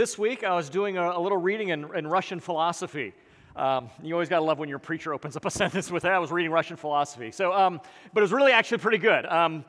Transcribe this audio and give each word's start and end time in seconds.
This 0.00 0.16
week 0.16 0.44
I 0.44 0.56
was 0.56 0.70
doing 0.70 0.96
a, 0.96 1.10
a 1.10 1.20
little 1.20 1.36
reading 1.36 1.68
in, 1.68 1.94
in 1.94 2.06
Russian 2.06 2.40
philosophy. 2.40 3.12
Um, 3.54 3.90
you 4.02 4.14
always 4.14 4.30
got 4.30 4.38
to 4.38 4.44
love 4.46 4.58
when 4.58 4.70
your 4.70 4.78
preacher 4.78 5.12
opens 5.12 5.36
up 5.36 5.44
a 5.44 5.50
sentence 5.60 5.90
with 5.90 6.04
that. 6.04 6.12
I 6.12 6.18
was 6.18 6.32
reading 6.32 6.50
Russian 6.50 6.78
philosophy. 6.78 7.30
So, 7.30 7.52
um, 7.52 7.82
but 8.14 8.20
it 8.20 8.22
was 8.22 8.32
really 8.32 8.52
actually 8.52 8.78
pretty 8.78 8.96
good. 8.96 9.26
Um, 9.26 9.62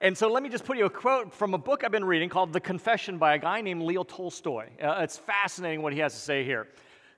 and 0.00 0.16
so 0.16 0.30
let 0.30 0.44
me 0.44 0.50
just 0.50 0.64
put 0.64 0.78
you 0.78 0.84
a 0.84 0.90
quote 0.90 1.34
from 1.34 1.52
a 1.54 1.58
book 1.58 1.82
I've 1.82 1.90
been 1.90 2.04
reading 2.04 2.28
called 2.28 2.52
The 2.52 2.60
Confession 2.60 3.18
by 3.18 3.34
a 3.34 3.38
guy 3.40 3.60
named 3.60 3.82
Leo 3.82 4.04
Tolstoy. 4.04 4.68
Uh, 4.80 5.00
it's 5.00 5.18
fascinating 5.18 5.82
what 5.82 5.92
he 5.92 5.98
has 5.98 6.14
to 6.14 6.20
say 6.20 6.44
here. 6.44 6.68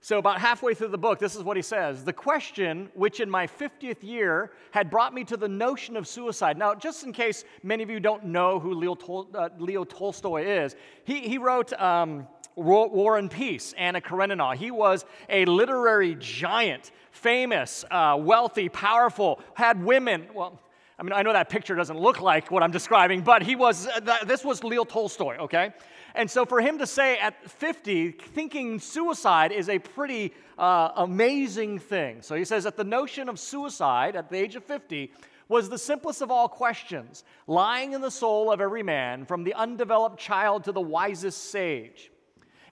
So, 0.01 0.19
about 0.19 0.41
halfway 0.41 0.73
through 0.73 0.89
the 0.89 0.97
book, 0.97 1.19
this 1.19 1.37
is 1.37 1.43
what 1.43 1.59
he 1.59 1.63
says 1.63 2.03
The 2.03 2.15
question, 2.15 2.89
which 2.95 3.21
in 3.21 3.29
my 3.29 3.47
50th 3.47 4.03
year 4.03 4.53
had 4.71 4.91
brought 4.91 5.13
me 5.13 5.25
to 5.25 5.37
the 5.37 5.49
notion 5.49 5.99
of 5.99 6.09
suicide. 6.09 6.57
Now, 6.57 6.75
just 6.75 7.05
in 7.05 7.13
case 7.13 7.45
many 7.63 7.83
of 7.83 7.91
you 7.91 8.01
don't 8.01 8.25
know 8.25 8.59
who 8.59 8.73
Leo, 8.73 8.95
Tol- 8.95 9.29
uh, 9.35 9.51
Leo 9.59 9.85
Tolstoy 9.85 10.47
is, 10.47 10.77
he, 11.05 11.21
he 11.21 11.37
wrote 11.37 11.71
um, 11.75 12.27
War 12.57 13.19
and 13.19 13.31
Peace, 13.31 13.75
Anna 13.77 14.01
Karenina. 14.01 14.55
He 14.57 14.71
was 14.71 15.05
a 15.29 15.45
literary 15.45 16.17
giant, 16.19 16.93
famous, 17.11 17.85
uh, 17.91 18.17
wealthy, 18.19 18.69
powerful, 18.69 19.41
had 19.55 19.83
women. 19.83 20.27
Well, 20.35 20.61
I 20.99 21.03
mean, 21.03 21.13
I 21.13 21.23
know 21.23 21.33
that 21.33 21.49
picture 21.49 21.75
doesn't 21.75 21.99
look 21.99 22.21
like 22.21 22.51
what 22.51 22.63
I'm 22.63 22.71
describing, 22.71 23.23
but 23.23 23.43
he 23.43 23.57
was, 23.57 23.89
uh, 23.89 24.25
this 24.25 24.45
was 24.45 24.63
Leo 24.63 24.85
Tolstoy, 24.85 25.37
okay? 25.39 25.73
And 26.15 26.31
so 26.31 26.45
for 26.45 26.61
him 26.61 26.79
to 26.79 26.87
say 26.87 27.19
at 27.19 27.51
50, 27.51 28.13
thinking 28.13 28.79
suicide 28.79 29.51
is 29.51 29.69
a 29.69 29.81
pretty 29.81 30.33
uh, 30.57 30.91
amazing 30.97 31.81
thing. 31.81 32.23
So 32.23 32.37
he 32.37 32.45
says 32.45 32.63
that 32.65 32.77
the 32.77 32.85
notion 32.85 33.29
of 33.29 33.41
suicide 33.41 34.15
at 34.15 34.31
the 34.31 34.37
age 34.37 34.55
of 34.55 34.63
50 34.65 35.11
was 35.49 35.69
the 35.69 35.79
simplest 35.79 36.23
of 36.23 36.31
all 36.31 36.49
questions, 36.49 37.25
lying 37.49 37.93
in 37.93 38.01
the 38.01 38.11
soul 38.11 38.53
of 38.53 38.61
every 38.61 38.83
man, 38.83 39.27
from 39.27 39.43
the 39.43 39.55
undeveloped 39.55 40.19
child 40.19 40.65
to 40.65 40.73
the 40.73 40.81
wisest 40.81 41.51
sage. 41.51 42.13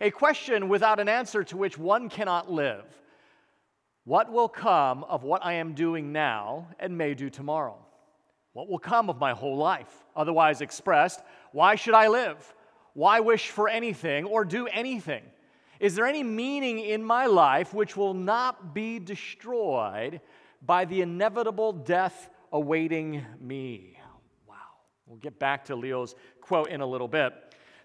A 0.02 0.10
question 0.10 0.68
without 0.68 0.98
an 0.98 1.08
answer 1.08 1.44
to 1.44 1.56
which 1.56 1.78
one 1.78 2.08
cannot 2.08 2.50
live. 2.50 2.84
What 4.02 4.32
will 4.32 4.48
come 4.48 5.04
of 5.04 5.22
what 5.22 5.44
I 5.44 5.52
am 5.54 5.74
doing 5.74 6.10
now 6.10 6.66
and 6.80 6.98
may 6.98 7.14
do 7.14 7.30
tomorrow? 7.30 7.78
What 8.52 8.68
will 8.68 8.80
come 8.80 9.08
of 9.08 9.20
my 9.20 9.32
whole 9.32 9.56
life? 9.56 10.04
Otherwise 10.16 10.60
expressed, 10.60 11.20
why 11.52 11.76
should 11.76 11.94
I 11.94 12.08
live? 12.08 12.52
Why 12.94 13.20
wish 13.20 13.50
for 13.50 13.68
anything 13.68 14.24
or 14.24 14.44
do 14.44 14.66
anything? 14.66 15.22
Is 15.78 15.94
there 15.94 16.06
any 16.06 16.24
meaning 16.24 16.80
in 16.80 17.04
my 17.04 17.26
life 17.26 17.72
which 17.72 17.96
will 17.96 18.12
not 18.12 18.74
be 18.74 18.98
destroyed 18.98 20.20
by 20.66 20.84
the 20.84 21.00
inevitable 21.00 21.72
death 21.72 22.28
awaiting 22.50 23.24
me? 23.40 23.98
Wow. 24.48 24.56
We'll 25.06 25.18
get 25.18 25.38
back 25.38 25.66
to 25.66 25.76
Leo's 25.76 26.16
quote 26.40 26.70
in 26.70 26.80
a 26.80 26.86
little 26.86 27.08
bit. 27.08 27.32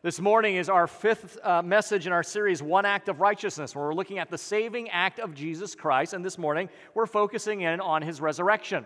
This 0.03 0.19
morning 0.19 0.57
is 0.57 0.69
our 0.69 0.85
fifth 0.85 1.39
uh, 1.43 1.63
message 1.63 2.05
in 2.05 2.13
our 2.13 2.21
series, 2.21 2.61
One 2.61 2.85
Act 2.85 3.09
of 3.09 3.19
Righteousness, 3.19 3.75
where 3.75 3.83
we're 3.85 3.95
looking 3.95 4.19
at 4.19 4.29
the 4.29 4.37
saving 4.37 4.91
act 4.91 5.19
of 5.19 5.33
Jesus 5.33 5.73
Christ. 5.73 6.13
And 6.13 6.23
this 6.23 6.37
morning, 6.37 6.69
we're 6.93 7.07
focusing 7.07 7.61
in 7.61 7.81
on 7.81 8.03
his 8.03 8.21
resurrection. 8.21 8.85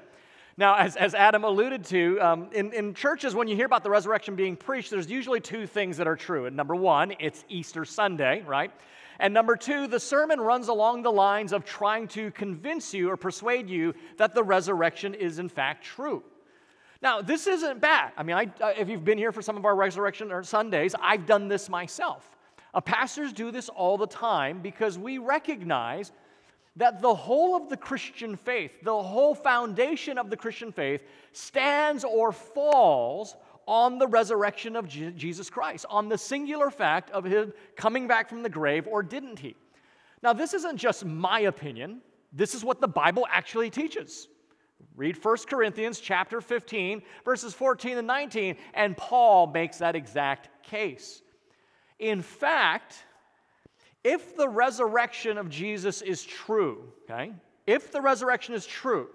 Now, 0.56 0.76
as, 0.76 0.96
as 0.96 1.14
Adam 1.14 1.44
alluded 1.44 1.84
to, 1.86 2.18
um, 2.22 2.50
in, 2.54 2.72
in 2.72 2.94
churches, 2.94 3.36
when 3.36 3.50
you 3.50 3.58
hear 3.58 3.66
about 3.66 3.84
the 3.84 3.90
resurrection 3.90 4.38
being 4.38 4.56
preached, 4.56 4.90
there's 4.90 5.12
usually 5.12 5.42
two 5.42 5.68
things 5.68 5.98
that 5.98 6.08
are 6.08 6.16
true. 6.16 6.46
And 6.46 6.56
number 6.56 6.76
one, 6.76 7.14
it's 7.20 7.44
Easter 7.50 7.84
Sunday, 7.84 8.42
right? 8.48 8.72
And 9.20 9.34
number 9.34 9.58
two, 9.58 9.88
the 9.88 10.00
sermon 10.00 10.40
runs 10.40 10.70
along 10.70 11.02
the 11.02 11.12
lines 11.12 11.52
of 11.52 11.66
trying 11.66 12.08
to 12.10 12.32
convince 12.32 12.94
you 12.94 13.10
or 13.10 13.18
persuade 13.18 13.70
you 13.70 13.96
that 14.16 14.34
the 14.34 14.44
resurrection 14.44 15.14
is 15.14 15.40
in 15.40 15.50
fact 15.50 15.84
true. 15.84 16.24
Now, 17.02 17.22
this 17.22 17.48
isn't 17.48 17.82
bad. 17.82 18.12
I 18.16 18.24
mean, 18.24 18.36
I, 18.36 18.50
if 18.78 18.88
you've 18.88 19.04
been 19.04 19.18
here 19.18 19.32
for 19.32 19.42
some 19.42 19.58
of 19.58 19.66
our 19.66 19.76
resurrection 19.76 20.32
Sundays, 20.44 20.94
I've 21.02 21.26
done 21.26 21.48
this 21.48 21.68
myself. 21.68 22.38
Uh, 22.74 22.82
pastors 22.82 23.34
do 23.34 23.52
this 23.52 23.70
all 23.70 23.98
the 23.98 24.08
time 24.08 24.62
because 24.62 24.98
we 24.98 25.18
recognize 25.18 26.12
that 26.78 27.02
the 27.02 27.14
whole 27.14 27.56
of 27.56 27.70
the 27.70 27.76
Christian 27.76 28.38
faith, 28.38 28.72
the 28.84 29.04
whole 29.04 29.36
foundation 29.36 30.18
of 30.18 30.30
the 30.30 30.38
Christian 30.38 30.72
faith, 30.72 31.04
stands 31.34 32.04
or 32.04 32.32
falls 32.32 33.36
on 33.68 33.98
the 33.98 34.08
resurrection 34.08 34.76
of 34.76 34.88
Je- 34.88 35.12
Jesus 35.12 35.50
Christ, 35.50 35.86
on 35.90 36.08
the 36.08 36.18
singular 36.18 36.70
fact 36.70 37.10
of 37.12 37.26
him 37.26 37.52
coming 37.76 38.08
back 38.08 38.30
from 38.30 38.42
the 38.42 38.50
grave, 38.50 38.88
or 38.88 39.04
didn't 39.04 39.40
he? 39.40 39.56
Now, 40.24 40.34
this 40.34 40.54
isn't 40.54 40.78
just 40.78 41.04
my 41.04 41.42
opinion. 41.42 42.02
This 42.32 42.56
is 42.56 42.64
what 42.64 42.80
the 42.80 42.88
Bible 42.88 43.28
actually 43.30 43.70
teaches. 43.70 44.28
Read 44.96 45.24
1 45.24 45.38
Corinthians 45.50 46.00
chapter 46.00 46.42
15, 46.42 47.02
verses 47.26 47.54
14 47.54 47.98
and 47.98 48.08
19, 48.08 48.56
and 48.74 48.96
Paul 48.98 49.48
makes 49.48 49.78
that 49.78 49.96
exact 49.96 50.64
case. 50.64 51.22
In 52.00 52.22
fact, 52.22 52.96
if 54.04 54.36
the 54.36 54.50
resurrection 54.50 55.38
of 55.38 55.50
Jesus 55.50 56.02
is 56.02 56.24
true, 56.24 56.84
okay, 57.04 57.34
if 57.68 57.92
the 57.92 58.02
resurrection 58.02 58.56
is 58.56 58.66
true, 58.66 59.08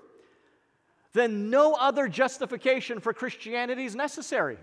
then 1.12 1.50
no 1.50 1.74
other 1.74 2.08
justification 2.08 3.00
for 3.00 3.12
Christianity 3.12 3.84
is 3.84 3.96
necessary. 3.96 4.58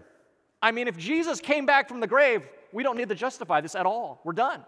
I 0.61 0.71
mean, 0.71 0.87
if 0.87 0.97
Jesus 0.97 1.41
came 1.41 1.65
back 1.65 1.89
from 1.89 1.99
the 1.99 2.07
grave, 2.07 2.47
we 2.71 2.83
don't 2.83 2.97
need 2.97 3.09
to 3.09 3.15
justify 3.15 3.59
this 3.59 3.75
at 3.75 3.85
all. 3.85 4.21
We're 4.23 4.33
done. 4.33 4.63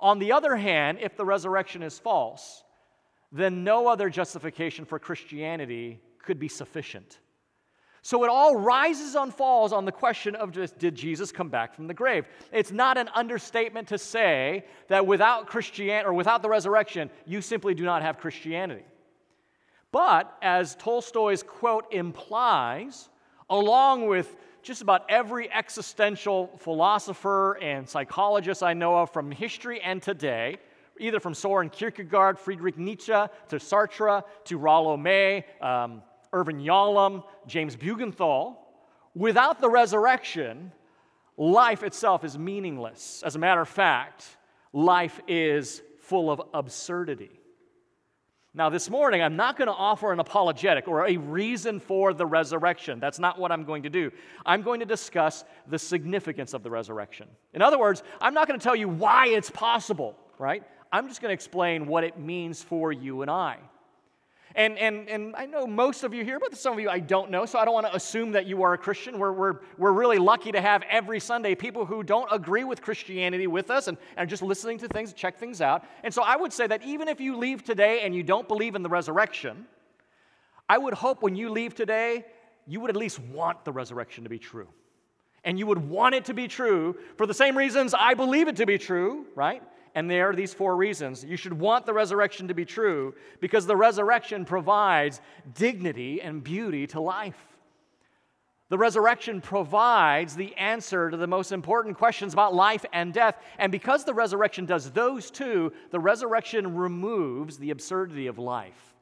On 0.00 0.18
the 0.18 0.32
other 0.32 0.56
hand, 0.56 0.98
if 1.00 1.16
the 1.16 1.24
resurrection 1.24 1.82
is 1.82 1.98
false, 1.98 2.62
then 3.30 3.64
no 3.64 3.88
other 3.88 4.08
justification 4.08 4.84
for 4.84 4.98
Christianity 4.98 6.00
could 6.22 6.38
be 6.38 6.48
sufficient. 6.48 7.18
So 8.02 8.24
it 8.24 8.30
all 8.30 8.56
rises 8.56 9.16
and 9.16 9.34
falls 9.34 9.72
on 9.72 9.84
the 9.84 9.92
question 9.92 10.34
of 10.34 10.52
just, 10.52 10.78
did 10.78 10.94
Jesus 10.94 11.32
come 11.32 11.48
back 11.48 11.74
from 11.74 11.88
the 11.88 11.94
grave? 11.94 12.26
It's 12.52 12.70
not 12.70 12.96
an 12.96 13.08
understatement 13.14 13.88
to 13.88 13.98
say 13.98 14.64
that 14.86 15.06
without 15.06 15.46
Christianity 15.46 16.06
or 16.06 16.14
without 16.14 16.40
the 16.40 16.48
resurrection, 16.48 17.10
you 17.26 17.42
simply 17.42 17.74
do 17.74 17.84
not 17.84 18.02
have 18.02 18.18
Christianity. 18.18 18.84
But 19.90 20.34
as 20.42 20.76
Tolstoy's 20.76 21.42
quote 21.42 21.92
implies, 21.92 23.08
along 23.50 24.06
with 24.06 24.36
just 24.62 24.80
about 24.80 25.04
every 25.08 25.50
existential 25.52 26.50
philosopher 26.58 27.54
and 27.54 27.88
psychologist 27.88 28.62
I 28.62 28.74
know 28.74 28.98
of 28.98 29.10
from 29.12 29.30
history 29.30 29.80
and 29.80 30.02
today, 30.02 30.58
either 31.00 31.20
from 31.20 31.34
Soren 31.34 31.70
Kierkegaard, 31.70 32.38
Friedrich 32.38 32.78
Nietzsche, 32.78 33.12
to 33.12 33.56
Sartre, 33.56 34.22
to 34.44 34.58
Rollo 34.58 34.96
May, 34.96 35.44
um, 35.60 36.02
Irvin 36.32 36.58
Yalom, 36.58 37.24
James 37.46 37.76
Bugental, 37.76 38.56
without 39.14 39.60
the 39.60 39.68
resurrection, 39.68 40.72
life 41.36 41.82
itself 41.82 42.24
is 42.24 42.38
meaningless. 42.38 43.22
As 43.24 43.36
a 43.36 43.38
matter 43.38 43.60
of 43.60 43.68
fact, 43.68 44.24
life 44.72 45.20
is 45.26 45.82
full 46.00 46.30
of 46.30 46.40
absurdity. 46.54 47.38
Now, 48.54 48.70
this 48.70 48.90
morning, 48.90 49.22
I'm 49.22 49.36
not 49.36 49.56
going 49.56 49.68
to 49.68 49.74
offer 49.74 50.10
an 50.10 50.20
apologetic 50.20 50.88
or 50.88 51.06
a 51.06 51.16
reason 51.16 51.78
for 51.78 52.12
the 52.14 52.26
resurrection. 52.26 52.98
That's 52.98 53.18
not 53.18 53.38
what 53.38 53.52
I'm 53.52 53.62
going 53.62 53.84
to 53.84 53.90
do. 53.90 54.10
I'm 54.44 54.62
going 54.62 54.80
to 54.80 54.86
discuss 54.86 55.44
the 55.68 55.78
significance 55.78 56.54
of 56.54 56.62
the 56.62 56.70
resurrection. 56.70 57.28
In 57.52 57.62
other 57.62 57.78
words, 57.78 58.02
I'm 58.20 58.34
not 58.34 58.48
going 58.48 58.58
to 58.58 58.64
tell 58.64 58.74
you 58.74 58.88
why 58.88 59.28
it's 59.28 59.50
possible, 59.50 60.16
right? 60.38 60.64
I'm 60.92 61.08
just 61.08 61.20
going 61.20 61.30
to 61.30 61.34
explain 61.34 61.86
what 61.86 62.04
it 62.04 62.18
means 62.18 62.62
for 62.62 62.92
you 62.92 63.22
and 63.22 63.30
I. 63.30 63.58
And, 64.54 64.78
and, 64.78 65.08
and 65.08 65.36
I 65.36 65.46
know 65.46 65.66
most 65.66 66.02
of 66.04 66.14
you 66.14 66.24
here, 66.24 66.40
but 66.40 66.56
some 66.56 66.72
of 66.72 66.80
you 66.80 66.88
I 66.88 66.98
don't 66.98 67.30
know, 67.30 67.46
so 67.46 67.58
I 67.58 67.64
don't 67.64 67.74
want 67.74 67.86
to 67.86 67.94
assume 67.94 68.32
that 68.32 68.46
you 68.46 68.62
are 68.62 68.72
a 68.72 68.78
Christian. 68.78 69.18
We're, 69.18 69.32
we're, 69.32 69.60
we're 69.76 69.92
really 69.92 70.18
lucky 70.18 70.50
to 70.52 70.60
have 70.60 70.82
every 70.90 71.20
Sunday 71.20 71.54
people 71.54 71.84
who 71.84 72.02
don't 72.02 72.28
agree 72.32 72.64
with 72.64 72.82
Christianity 72.82 73.46
with 73.46 73.70
us 73.70 73.88
and, 73.88 73.98
and 74.16 74.26
are 74.26 74.30
just 74.30 74.42
listening 74.42 74.78
to 74.78 74.88
things, 74.88 75.12
check 75.12 75.38
things 75.38 75.60
out. 75.60 75.84
And 76.02 76.12
so 76.12 76.22
I 76.22 76.34
would 76.34 76.52
say 76.52 76.66
that 76.66 76.82
even 76.82 77.08
if 77.08 77.20
you 77.20 77.36
leave 77.36 77.62
today 77.62 78.00
and 78.00 78.14
you 78.14 78.22
don't 78.22 78.48
believe 78.48 78.74
in 78.74 78.82
the 78.82 78.88
resurrection, 78.88 79.66
I 80.68 80.78
would 80.78 80.94
hope 80.94 81.22
when 81.22 81.36
you 81.36 81.50
leave 81.50 81.74
today, 81.74 82.24
you 82.66 82.80
would 82.80 82.90
at 82.90 82.96
least 82.96 83.20
want 83.20 83.64
the 83.64 83.72
resurrection 83.72 84.24
to 84.24 84.30
be 84.30 84.38
true. 84.38 84.68
And 85.44 85.58
you 85.58 85.66
would 85.66 85.78
want 85.78 86.14
it 86.14 86.24
to 86.24 86.34
be 86.34 86.48
true 86.48 86.96
for 87.16 87.26
the 87.26 87.34
same 87.34 87.56
reasons 87.56 87.94
I 87.94 88.14
believe 88.14 88.48
it 88.48 88.56
to 88.56 88.66
be 88.66 88.76
true, 88.76 89.26
right? 89.34 89.62
And 89.98 90.08
there 90.08 90.30
are 90.30 90.34
these 90.36 90.54
four 90.54 90.76
reasons. 90.76 91.24
You 91.24 91.36
should 91.36 91.52
want 91.52 91.84
the 91.84 91.92
resurrection 91.92 92.46
to 92.46 92.54
be 92.54 92.64
true 92.64 93.16
because 93.40 93.66
the 93.66 93.74
resurrection 93.74 94.44
provides 94.44 95.20
dignity 95.54 96.22
and 96.22 96.44
beauty 96.44 96.86
to 96.86 97.00
life. 97.00 97.58
The 98.68 98.78
resurrection 98.78 99.40
provides 99.40 100.36
the 100.36 100.54
answer 100.54 101.10
to 101.10 101.16
the 101.16 101.26
most 101.26 101.50
important 101.50 101.98
questions 101.98 102.32
about 102.32 102.54
life 102.54 102.84
and 102.92 103.12
death. 103.12 103.42
And 103.58 103.72
because 103.72 104.04
the 104.04 104.14
resurrection 104.14 104.66
does 104.66 104.92
those 104.92 105.32
two, 105.32 105.72
the 105.90 105.98
resurrection 105.98 106.76
removes 106.76 107.58
the 107.58 107.70
absurdity 107.70 108.28
of 108.28 108.38
life. 108.38 108.94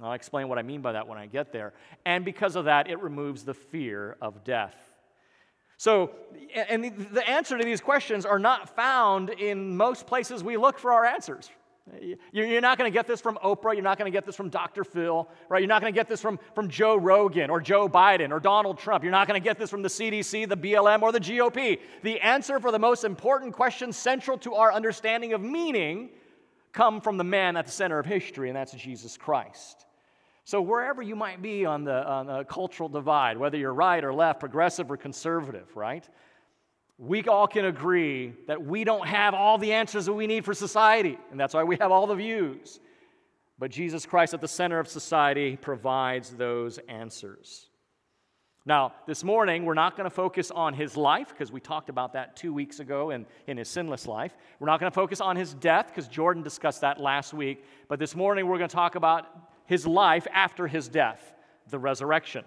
I'll 0.00 0.14
explain 0.14 0.48
what 0.48 0.58
I 0.58 0.62
mean 0.62 0.80
by 0.80 0.92
that 0.92 1.06
when 1.06 1.18
I 1.18 1.26
get 1.26 1.52
there. 1.52 1.74
And 2.06 2.24
because 2.24 2.56
of 2.56 2.64
that, 2.64 2.88
it 2.88 3.02
removes 3.02 3.44
the 3.44 3.52
fear 3.52 4.16
of 4.22 4.44
death. 4.44 4.87
So, 5.78 6.10
and 6.54 6.84
the 7.12 7.28
answer 7.28 7.56
to 7.56 7.64
these 7.64 7.80
questions 7.80 8.26
are 8.26 8.40
not 8.40 8.74
found 8.74 9.30
in 9.30 9.76
most 9.76 10.06
places 10.06 10.42
we 10.42 10.56
look 10.56 10.78
for 10.78 10.92
our 10.92 11.04
answers. 11.04 11.50
You're 12.32 12.60
not 12.60 12.78
going 12.78 12.90
to 12.90 12.94
get 12.94 13.06
this 13.06 13.20
from 13.20 13.38
Oprah. 13.42 13.74
You're 13.74 13.82
not 13.82 13.96
going 13.96 14.10
to 14.10 14.14
get 14.14 14.26
this 14.26 14.36
from 14.36 14.50
Dr. 14.50 14.84
Phil, 14.84 15.28
right? 15.48 15.60
You're 15.60 15.68
not 15.68 15.80
going 15.80 15.92
to 15.92 15.98
get 15.98 16.08
this 16.08 16.20
from, 16.20 16.38
from 16.54 16.68
Joe 16.68 16.96
Rogan 16.96 17.48
or 17.48 17.60
Joe 17.60 17.88
Biden 17.88 18.30
or 18.30 18.40
Donald 18.40 18.78
Trump. 18.78 19.04
You're 19.04 19.12
not 19.12 19.26
going 19.28 19.40
to 19.40 19.44
get 19.44 19.58
this 19.58 19.70
from 19.70 19.82
the 19.82 19.88
CDC, 19.88 20.48
the 20.48 20.56
BLM, 20.56 21.00
or 21.00 21.12
the 21.12 21.20
GOP. 21.20 21.78
The 22.02 22.20
answer 22.20 22.60
for 22.60 22.72
the 22.72 22.78
most 22.78 23.04
important 23.04 23.54
questions 23.54 23.96
central 23.96 24.36
to 24.38 24.54
our 24.54 24.72
understanding 24.72 25.32
of 25.32 25.40
meaning 25.40 26.10
come 26.72 27.00
from 27.00 27.16
the 27.16 27.24
man 27.24 27.56
at 27.56 27.66
the 27.66 27.72
center 27.72 27.98
of 27.98 28.04
history, 28.04 28.48
and 28.50 28.56
that's 28.56 28.72
Jesus 28.72 29.16
Christ. 29.16 29.86
So, 30.48 30.62
wherever 30.62 31.02
you 31.02 31.14
might 31.14 31.42
be 31.42 31.66
on 31.66 31.84
the, 31.84 32.08
on 32.08 32.26
the 32.26 32.44
cultural 32.44 32.88
divide, 32.88 33.36
whether 33.36 33.58
you're 33.58 33.74
right 33.74 34.02
or 34.02 34.14
left, 34.14 34.40
progressive 34.40 34.90
or 34.90 34.96
conservative, 34.96 35.68
right? 35.76 36.08
we 36.98 37.22
all 37.24 37.46
can 37.46 37.66
agree 37.66 38.32
that 38.46 38.64
we 38.64 38.82
don't 38.82 39.06
have 39.06 39.32
all 39.34 39.58
the 39.58 39.74
answers 39.74 40.06
that 40.06 40.12
we 40.12 40.26
need 40.26 40.46
for 40.46 40.54
society, 40.54 41.18
and 41.30 41.38
that's 41.38 41.52
why 41.52 41.64
we 41.64 41.76
have 41.76 41.92
all 41.92 42.06
the 42.06 42.14
views. 42.14 42.80
But 43.58 43.70
Jesus 43.70 44.06
Christ 44.06 44.32
at 44.32 44.40
the 44.40 44.48
center 44.48 44.78
of 44.78 44.88
society 44.88 45.56
provides 45.56 46.30
those 46.30 46.78
answers. 46.88 47.68
Now, 48.64 48.94
this 49.06 49.22
morning, 49.22 49.66
we're 49.66 49.74
not 49.74 49.96
going 49.96 50.08
to 50.08 50.14
focus 50.14 50.50
on 50.50 50.72
his 50.72 50.96
life 50.96 51.28
because 51.28 51.52
we 51.52 51.60
talked 51.60 51.88
about 51.88 52.14
that 52.14 52.36
two 52.36 52.54
weeks 52.54 52.80
ago 52.80 53.10
in, 53.10 53.26
in 53.46 53.58
his 53.58 53.68
sinless 53.68 54.06
life. 54.06 54.34
We're 54.60 54.66
not 54.66 54.80
going 54.80 54.90
to 54.90 54.94
focus 54.94 55.20
on 55.20 55.36
his 55.36 55.52
death 55.54 55.88
because 55.88 56.08
Jordan 56.08 56.42
discussed 56.42 56.80
that 56.80 57.00
last 57.00 57.34
week. 57.34 57.64
But 57.88 57.98
this 57.98 58.16
morning, 58.16 58.46
we're 58.46 58.58
going 58.58 58.68
to 58.70 58.74
talk 58.74 58.94
about 58.94 59.47
his 59.68 59.86
life 59.86 60.26
after 60.32 60.66
his 60.66 60.88
death, 60.88 61.34
the 61.68 61.78
resurrection. 61.78 62.42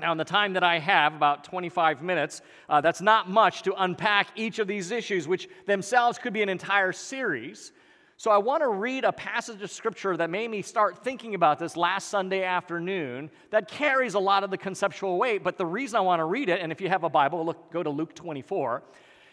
Now, 0.00 0.10
in 0.10 0.18
the 0.18 0.24
time 0.24 0.54
that 0.54 0.64
I 0.64 0.80
have, 0.80 1.14
about 1.14 1.44
25 1.44 2.02
minutes, 2.02 2.42
uh, 2.68 2.80
that's 2.80 3.00
not 3.00 3.30
much 3.30 3.62
to 3.62 3.74
unpack 3.80 4.28
each 4.34 4.58
of 4.58 4.66
these 4.66 4.90
issues, 4.90 5.28
which 5.28 5.48
themselves 5.66 6.18
could 6.18 6.32
be 6.32 6.42
an 6.42 6.48
entire 6.48 6.90
series. 6.90 7.72
So, 8.16 8.32
I 8.32 8.38
want 8.38 8.62
to 8.62 8.68
read 8.68 9.04
a 9.04 9.12
passage 9.12 9.62
of 9.62 9.70
scripture 9.70 10.16
that 10.16 10.28
made 10.28 10.50
me 10.50 10.60
start 10.60 11.04
thinking 11.04 11.36
about 11.36 11.60
this 11.60 11.76
last 11.76 12.08
Sunday 12.08 12.42
afternoon 12.42 13.30
that 13.50 13.68
carries 13.68 14.14
a 14.14 14.18
lot 14.18 14.42
of 14.42 14.50
the 14.50 14.58
conceptual 14.58 15.18
weight. 15.18 15.44
But 15.44 15.56
the 15.56 15.66
reason 15.66 15.98
I 15.98 16.00
want 16.00 16.18
to 16.18 16.24
read 16.24 16.48
it, 16.48 16.60
and 16.60 16.72
if 16.72 16.80
you 16.80 16.88
have 16.88 17.04
a 17.04 17.10
Bible, 17.10 17.46
look, 17.46 17.70
go 17.70 17.84
to 17.84 17.90
Luke 17.90 18.14
24, 18.14 18.82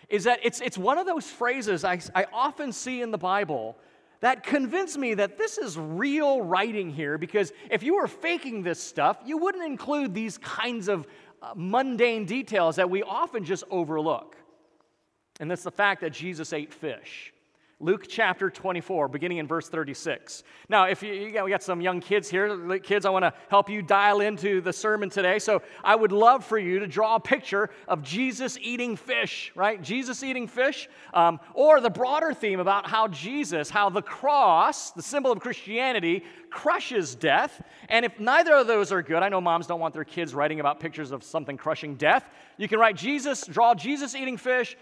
is 0.10 0.26
that 0.26 0.40
it's, 0.44 0.62
it's 0.62 0.78
one 0.78 1.00
of 1.00 1.08
those 1.08 1.26
phrases 1.26 1.84
I, 1.84 2.00
I 2.14 2.28
often 2.32 2.72
see 2.72 3.02
in 3.02 3.10
the 3.10 3.18
Bible 3.18 3.76
that 4.20 4.44
convinced 4.44 4.98
me 4.98 5.14
that 5.14 5.38
this 5.38 5.58
is 5.58 5.78
real 5.78 6.42
writing 6.42 6.90
here 6.90 7.18
because 7.18 7.54
if 7.70 7.84
you 7.84 7.96
were 7.96 8.08
faking 8.08 8.64
this 8.64 8.82
stuff, 8.82 9.18
you 9.26 9.38
wouldn't 9.38 9.64
include 9.64 10.14
these 10.14 10.38
kinds 10.40 10.88
of 10.88 11.08
uh, 11.42 11.54
mundane 11.56 12.26
details 12.26 12.76
that 12.78 12.90
we 12.90 13.04
often 13.04 13.44
just 13.44 13.64
overlook. 13.70 14.36
And 15.40 15.52
that's 15.52 15.64
the 15.64 15.72
fact 15.72 16.02
that 16.02 16.12
Jesus 16.12 16.52
ate 16.52 16.74
fish. 16.74 17.32
Luke 17.80 18.06
chapter 18.10 18.50
24, 18.50 19.08
beginning 19.08 19.38
in 19.38 19.46
verse 19.46 19.70
36. 19.70 20.42
Now, 20.68 20.86
if 20.86 21.04
you, 21.04 21.14
you 21.14 21.32
got, 21.32 21.46
we 21.46 21.52
got 21.52 21.62
some 21.62 21.80
young 21.80 22.00
kids 22.00 22.28
here, 22.28 22.80
kids, 22.80 23.06
I 23.06 23.12
want 23.12 23.22
to 23.22 23.34
help 23.50 23.70
you 23.70 23.84
dial 23.84 24.22
into 24.22 24.62
the 24.62 24.74
sermon 24.74 25.12
today. 25.12 25.38
So 25.38 25.62
I 25.84 25.96
would 25.96 26.12
love 26.12 26.44
for 26.44 26.58
you 26.58 26.80
to 26.80 26.88
draw 26.88 27.18
a 27.18 27.20
picture 27.20 27.70
of 27.88 28.02
Jesus 28.02 28.58
eating 28.60 28.96
fish, 28.96 29.52
right? 29.54 29.80
Jesus 29.80 30.24
eating 30.24 30.48
fish, 30.48 30.90
um, 31.14 31.40
or 31.54 31.80
the 31.80 31.92
broader 31.92 32.34
theme 32.34 32.60
about 32.60 32.88
how 32.88 33.10
Jesus, 33.10 33.70
how 33.70 33.92
the 33.92 34.02
cross, 34.02 34.90
the 34.90 35.04
symbol 35.04 35.32
of 35.32 35.40
Christianity, 35.40 36.24
crushes 36.50 37.14
death. 37.14 37.62
And 37.90 38.06
if 38.06 38.20
neither 38.20 38.56
of 38.56 38.66
those 38.66 38.92
are 38.92 39.04
good, 39.04 39.22
I 39.22 39.30
know 39.30 39.40
moms 39.40 39.68
don't 39.68 39.80
want 39.80 39.94
their 39.94 40.04
kids 40.04 40.34
writing 40.34 40.60
about 40.60 40.80
pictures 40.80 41.12
of 41.12 41.22
something 41.22 41.58
crushing 41.58 41.94
death. 41.94 42.28
You 42.58 42.68
can 42.68 42.80
write 42.80 42.96
Jesus, 42.96 43.46
draw 43.46 43.76
Jesus 43.76 44.16
eating 44.16 44.38
fish, 44.38 44.76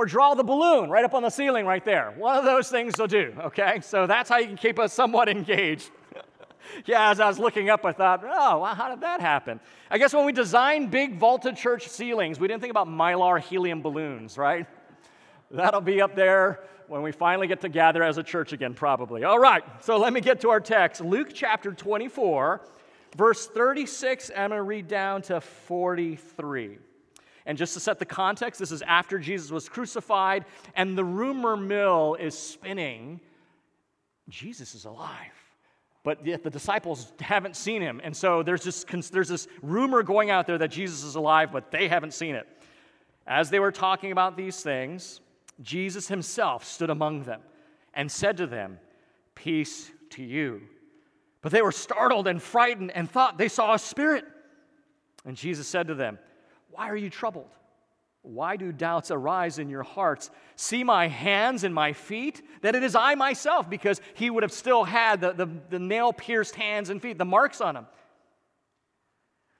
or 0.00 0.06
draw 0.06 0.32
the 0.32 0.42
balloon 0.42 0.88
right 0.88 1.04
up 1.04 1.12
on 1.12 1.22
the 1.22 1.28
ceiling 1.28 1.66
right 1.66 1.84
there. 1.84 2.14
One 2.16 2.38
of 2.38 2.42
those 2.42 2.70
things 2.70 2.98
will 2.98 3.06
do, 3.06 3.34
okay? 3.38 3.80
So 3.82 4.06
that's 4.06 4.30
how 4.30 4.38
you 4.38 4.46
can 4.46 4.56
keep 4.56 4.78
us 4.78 4.94
somewhat 4.94 5.28
engaged. 5.36 5.90
yeah, 6.86 7.10
as 7.10 7.20
I 7.20 7.28
was 7.28 7.38
looking 7.38 7.68
up, 7.68 7.84
I 7.84 7.92
thought, 7.92 8.24
oh, 8.24 8.60
well, 8.60 8.74
how 8.74 8.88
did 8.88 9.02
that 9.02 9.20
happen? 9.20 9.60
I 9.90 9.98
guess 9.98 10.14
when 10.14 10.24
we 10.24 10.32
designed 10.32 10.90
big 10.90 11.18
vaulted 11.18 11.54
church 11.54 11.86
ceilings, 11.86 12.40
we 12.40 12.48
didn't 12.48 12.62
think 12.62 12.70
about 12.70 12.88
mylar 12.88 13.38
helium 13.42 13.82
balloons, 13.82 14.38
right? 14.38 14.66
That'll 15.50 15.82
be 15.82 16.00
up 16.00 16.16
there 16.16 16.60
when 16.88 17.02
we 17.02 17.12
finally 17.12 17.46
get 17.46 17.60
to 17.60 17.68
gather 17.68 18.02
as 18.02 18.16
a 18.16 18.22
church 18.22 18.54
again, 18.54 18.72
probably. 18.72 19.24
All 19.24 19.38
right, 19.38 19.62
so 19.82 19.98
let 19.98 20.14
me 20.14 20.22
get 20.22 20.40
to 20.40 20.48
our 20.48 20.60
text. 20.60 21.02
Luke 21.02 21.28
chapter 21.34 21.74
24, 21.74 22.62
verse 23.18 23.46
36, 23.48 24.30
I'm 24.30 24.48
going 24.48 24.52
to 24.52 24.62
read 24.62 24.88
down 24.88 25.20
to 25.22 25.42
43. 25.42 26.78
And 27.46 27.56
just 27.56 27.74
to 27.74 27.80
set 27.80 27.98
the 27.98 28.04
context, 28.04 28.60
this 28.60 28.72
is 28.72 28.82
after 28.82 29.18
Jesus 29.18 29.50
was 29.50 29.68
crucified, 29.68 30.44
and 30.74 30.96
the 30.96 31.04
rumor 31.04 31.56
mill 31.56 32.16
is 32.18 32.38
spinning. 32.38 33.20
Jesus 34.28 34.74
is 34.74 34.84
alive. 34.84 35.32
But 36.02 36.24
yet 36.26 36.42
the 36.42 36.50
disciples 36.50 37.12
haven't 37.20 37.56
seen 37.56 37.82
him. 37.82 38.00
And 38.02 38.16
so 38.16 38.42
there's 38.42 38.64
this, 38.64 38.84
there's 39.10 39.28
this 39.28 39.48
rumor 39.62 40.02
going 40.02 40.30
out 40.30 40.46
there 40.46 40.58
that 40.58 40.70
Jesus 40.70 41.04
is 41.04 41.14
alive, 41.14 41.52
but 41.52 41.70
they 41.70 41.88
haven't 41.88 42.14
seen 42.14 42.34
it. 42.34 42.46
As 43.26 43.50
they 43.50 43.60
were 43.60 43.72
talking 43.72 44.12
about 44.12 44.36
these 44.36 44.62
things, 44.62 45.20
Jesus 45.60 46.08
himself 46.08 46.64
stood 46.64 46.90
among 46.90 47.24
them 47.24 47.40
and 47.92 48.10
said 48.10 48.38
to 48.38 48.46
them, 48.46 48.78
Peace 49.34 49.90
to 50.10 50.22
you. 50.22 50.62
But 51.42 51.52
they 51.52 51.62
were 51.62 51.72
startled 51.72 52.26
and 52.26 52.42
frightened 52.42 52.90
and 52.92 53.10
thought 53.10 53.38
they 53.38 53.48
saw 53.48 53.74
a 53.74 53.78
spirit. 53.78 54.24
And 55.24 55.36
Jesus 55.36 55.66
said 55.66 55.86
to 55.88 55.94
them, 55.94 56.18
why 56.80 56.88
are 56.88 56.96
you 56.96 57.10
troubled? 57.10 57.50
Why 58.22 58.56
do 58.56 58.72
doubts 58.72 59.10
arise 59.10 59.58
in 59.58 59.68
your 59.68 59.82
hearts? 59.82 60.30
See 60.56 60.82
my 60.82 61.08
hands 61.08 61.62
and 61.62 61.74
my 61.74 61.92
feet, 61.92 62.40
that 62.62 62.74
it 62.74 62.82
is 62.82 62.94
I 62.94 63.16
myself, 63.16 63.68
because 63.68 64.00
he 64.14 64.30
would 64.30 64.42
have 64.42 64.50
still 64.50 64.84
had 64.84 65.20
the, 65.20 65.32
the, 65.32 65.46
the 65.68 65.78
nail 65.78 66.14
pierced 66.14 66.54
hands 66.54 66.88
and 66.88 67.02
feet, 67.02 67.18
the 67.18 67.26
marks 67.26 67.60
on 67.60 67.74
them. 67.74 67.86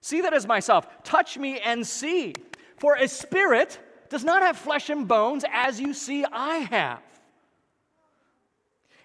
See 0.00 0.22
that 0.22 0.32
as 0.32 0.46
myself. 0.46 0.86
Touch 1.04 1.36
me 1.36 1.58
and 1.58 1.86
see. 1.86 2.32
For 2.78 2.94
a 2.94 3.06
spirit 3.06 3.78
does 4.08 4.24
not 4.24 4.40
have 4.40 4.56
flesh 4.56 4.88
and 4.88 5.06
bones, 5.06 5.44
as 5.52 5.78
you 5.78 5.92
see 5.92 6.24
I 6.24 6.56
have. 6.70 7.02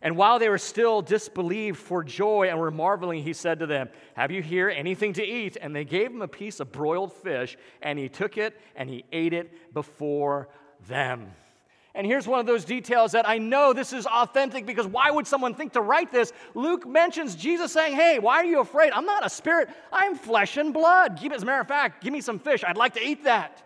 And 0.02 0.18
while 0.18 0.40
they 0.40 0.50
were 0.50 0.58
still 0.58 1.02
disbelieved 1.02 1.78
for 1.78 2.04
joy 2.04 2.48
and 2.50 2.60
were 2.60 2.72
marveling, 2.72 3.24
he 3.24 3.34
said 3.34 3.60
to 3.60 3.66
them, 3.66 3.90
Have 4.16 4.32
you 4.32 4.42
here 4.42 4.70
anything 4.70 5.14
to 5.14 5.24
eat? 5.24 5.58
And 5.60 5.76
they 5.76 5.86
gave 5.86 6.12
him 6.12 6.22
a 6.22 6.28
piece 6.28 6.60
of 6.60 6.72
broiled 6.72 7.14
fish, 7.14 7.58
and 7.82 7.98
he 7.98 8.10
took 8.10 8.38
it 8.38 8.60
and 8.76 8.90
he 8.90 9.06
ate 9.12 9.34
it 9.34 9.74
before 9.74 10.50
them. 10.88 11.32
And 11.96 12.06
here's 12.06 12.28
one 12.28 12.42
of 12.42 12.46
those 12.46 12.66
details 12.66 13.14
that 13.14 13.28
I 13.28 13.38
know 13.38 13.72
this 13.72 13.94
is 13.94 14.06
authentic 14.06 14.66
because 14.66 14.86
why 14.86 15.10
would 15.10 15.26
someone 15.26 15.56
think 15.56 15.72
to 15.74 15.82
write 15.82 16.12
this? 16.12 16.34
Luke 16.54 16.86
mentions 16.86 17.36
Jesus 17.36 17.72
saying, 17.72 17.96
Hey, 17.96 18.20
why 18.20 18.36
are 18.36 18.46
you 18.46 18.60
afraid? 18.60 18.92
I'm 18.92 19.06
not 19.06 19.26
a 19.26 19.30
spirit, 19.30 19.70
I'm 19.94 20.16
flesh 20.16 20.58
and 20.58 20.74
blood. 20.74 21.24
As 21.34 21.42
a 21.42 21.46
matter 21.46 21.62
of 21.62 21.68
fact, 21.70 22.04
give 22.04 22.12
me 22.12 22.20
some 22.20 22.38
fish. 22.38 22.66
I'd 22.68 22.76
like 22.76 22.94
to 22.96 23.04
eat 23.04 23.24
that. 23.24 23.64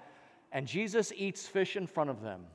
And 0.51 0.67
Jesus 0.67 1.11
eats 1.15 1.47
fish 1.47 1.75
in 1.75 1.87
front 1.87 2.11
of 2.11 2.21
them. 2.21 2.45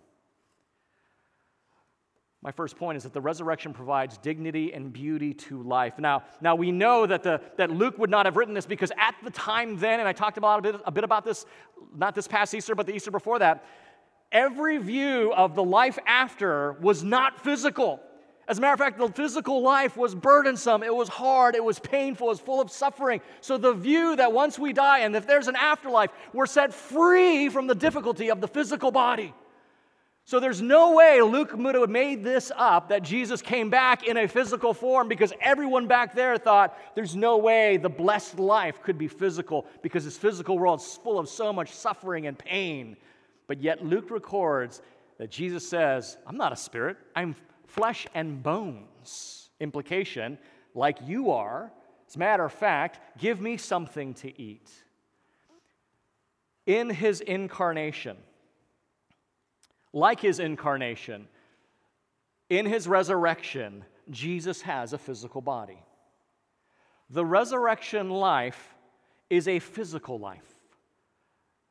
My 2.44 2.52
first 2.52 2.76
point 2.76 2.98
is 2.98 3.04
that 3.04 3.14
the 3.14 3.22
resurrection 3.22 3.72
provides 3.72 4.18
dignity 4.18 4.74
and 4.74 4.92
beauty 4.92 5.32
to 5.32 5.62
life. 5.62 5.98
Now, 5.98 6.24
now 6.42 6.54
we 6.54 6.72
know 6.72 7.06
that, 7.06 7.22
the, 7.22 7.40
that 7.56 7.70
Luke 7.70 7.96
would 7.96 8.10
not 8.10 8.26
have 8.26 8.36
written 8.36 8.52
this 8.52 8.66
because 8.66 8.92
at 8.98 9.14
the 9.24 9.30
time 9.30 9.78
then, 9.78 9.98
and 9.98 10.06
I 10.06 10.12
talked 10.12 10.36
about 10.36 10.58
a 10.58 10.62
bit, 10.62 10.80
a 10.84 10.92
bit 10.92 11.04
about 11.04 11.24
this, 11.24 11.46
not 11.96 12.14
this 12.14 12.28
past 12.28 12.52
Easter, 12.52 12.74
but 12.74 12.86
the 12.86 12.94
Easter 12.94 13.10
before 13.10 13.38
that, 13.38 13.64
every 14.30 14.76
view 14.76 15.32
of 15.32 15.54
the 15.54 15.64
life 15.64 15.98
after 16.06 16.72
was 16.82 17.02
not 17.02 17.42
physical. 17.42 17.98
As 18.46 18.58
a 18.58 18.60
matter 18.60 18.74
of 18.74 18.78
fact, 18.78 18.98
the 18.98 19.08
physical 19.08 19.62
life 19.62 19.96
was 19.96 20.14
burdensome, 20.14 20.82
it 20.82 20.94
was 20.94 21.08
hard, 21.08 21.54
it 21.54 21.64
was 21.64 21.78
painful, 21.78 22.26
it 22.26 22.30
was 22.32 22.40
full 22.40 22.60
of 22.60 22.70
suffering. 22.70 23.22
So, 23.40 23.56
the 23.56 23.72
view 23.72 24.16
that 24.16 24.34
once 24.34 24.58
we 24.58 24.74
die 24.74 24.98
and 24.98 25.16
if 25.16 25.26
there's 25.26 25.48
an 25.48 25.56
afterlife, 25.56 26.10
we're 26.34 26.44
set 26.44 26.74
free 26.74 27.48
from 27.48 27.68
the 27.68 27.74
difficulty 27.74 28.30
of 28.30 28.42
the 28.42 28.48
physical 28.48 28.90
body. 28.90 29.32
So 30.26 30.40
there's 30.40 30.62
no 30.62 30.94
way 30.94 31.20
Luke 31.20 31.52
would 31.54 31.74
have 31.74 31.90
made 31.90 32.24
this 32.24 32.50
up 32.56 32.88
that 32.88 33.02
Jesus 33.02 33.42
came 33.42 33.68
back 33.68 34.06
in 34.06 34.16
a 34.16 34.26
physical 34.26 34.72
form 34.72 35.06
because 35.06 35.34
everyone 35.38 35.86
back 35.86 36.14
there 36.14 36.38
thought 36.38 36.78
there's 36.94 37.14
no 37.14 37.36
way 37.36 37.76
the 37.76 37.90
blessed 37.90 38.38
life 38.38 38.82
could 38.82 38.96
be 38.96 39.06
physical 39.06 39.66
because 39.82 40.02
this 40.02 40.16
physical 40.16 40.58
world 40.58 40.80
is 40.80 40.98
full 41.02 41.18
of 41.18 41.28
so 41.28 41.52
much 41.52 41.70
suffering 41.72 42.26
and 42.26 42.38
pain. 42.38 42.96
But 43.46 43.60
yet 43.60 43.84
Luke 43.84 44.10
records 44.10 44.80
that 45.18 45.30
Jesus 45.30 45.68
says, 45.68 46.16
I'm 46.26 46.38
not 46.38 46.54
a 46.54 46.56
spirit, 46.56 46.96
I'm 47.14 47.36
flesh 47.66 48.06
and 48.14 48.42
bones. 48.42 49.50
Implication, 49.60 50.38
like 50.74 50.96
you 51.04 51.32
are. 51.32 51.70
As 52.08 52.16
a 52.16 52.18
matter 52.18 52.44
of 52.44 52.52
fact, 52.52 53.18
give 53.18 53.42
me 53.42 53.58
something 53.58 54.14
to 54.14 54.40
eat. 54.40 54.70
In 56.66 56.88
his 56.88 57.20
incarnation, 57.20 58.16
like 59.94 60.20
his 60.20 60.40
incarnation, 60.40 61.28
in 62.50 62.66
his 62.66 62.86
resurrection, 62.86 63.84
Jesus 64.10 64.60
has 64.62 64.92
a 64.92 64.98
physical 64.98 65.40
body. 65.40 65.82
The 67.08 67.24
resurrection 67.24 68.10
life 68.10 68.74
is 69.30 69.48
a 69.48 69.60
physical 69.60 70.18
life. 70.18 70.42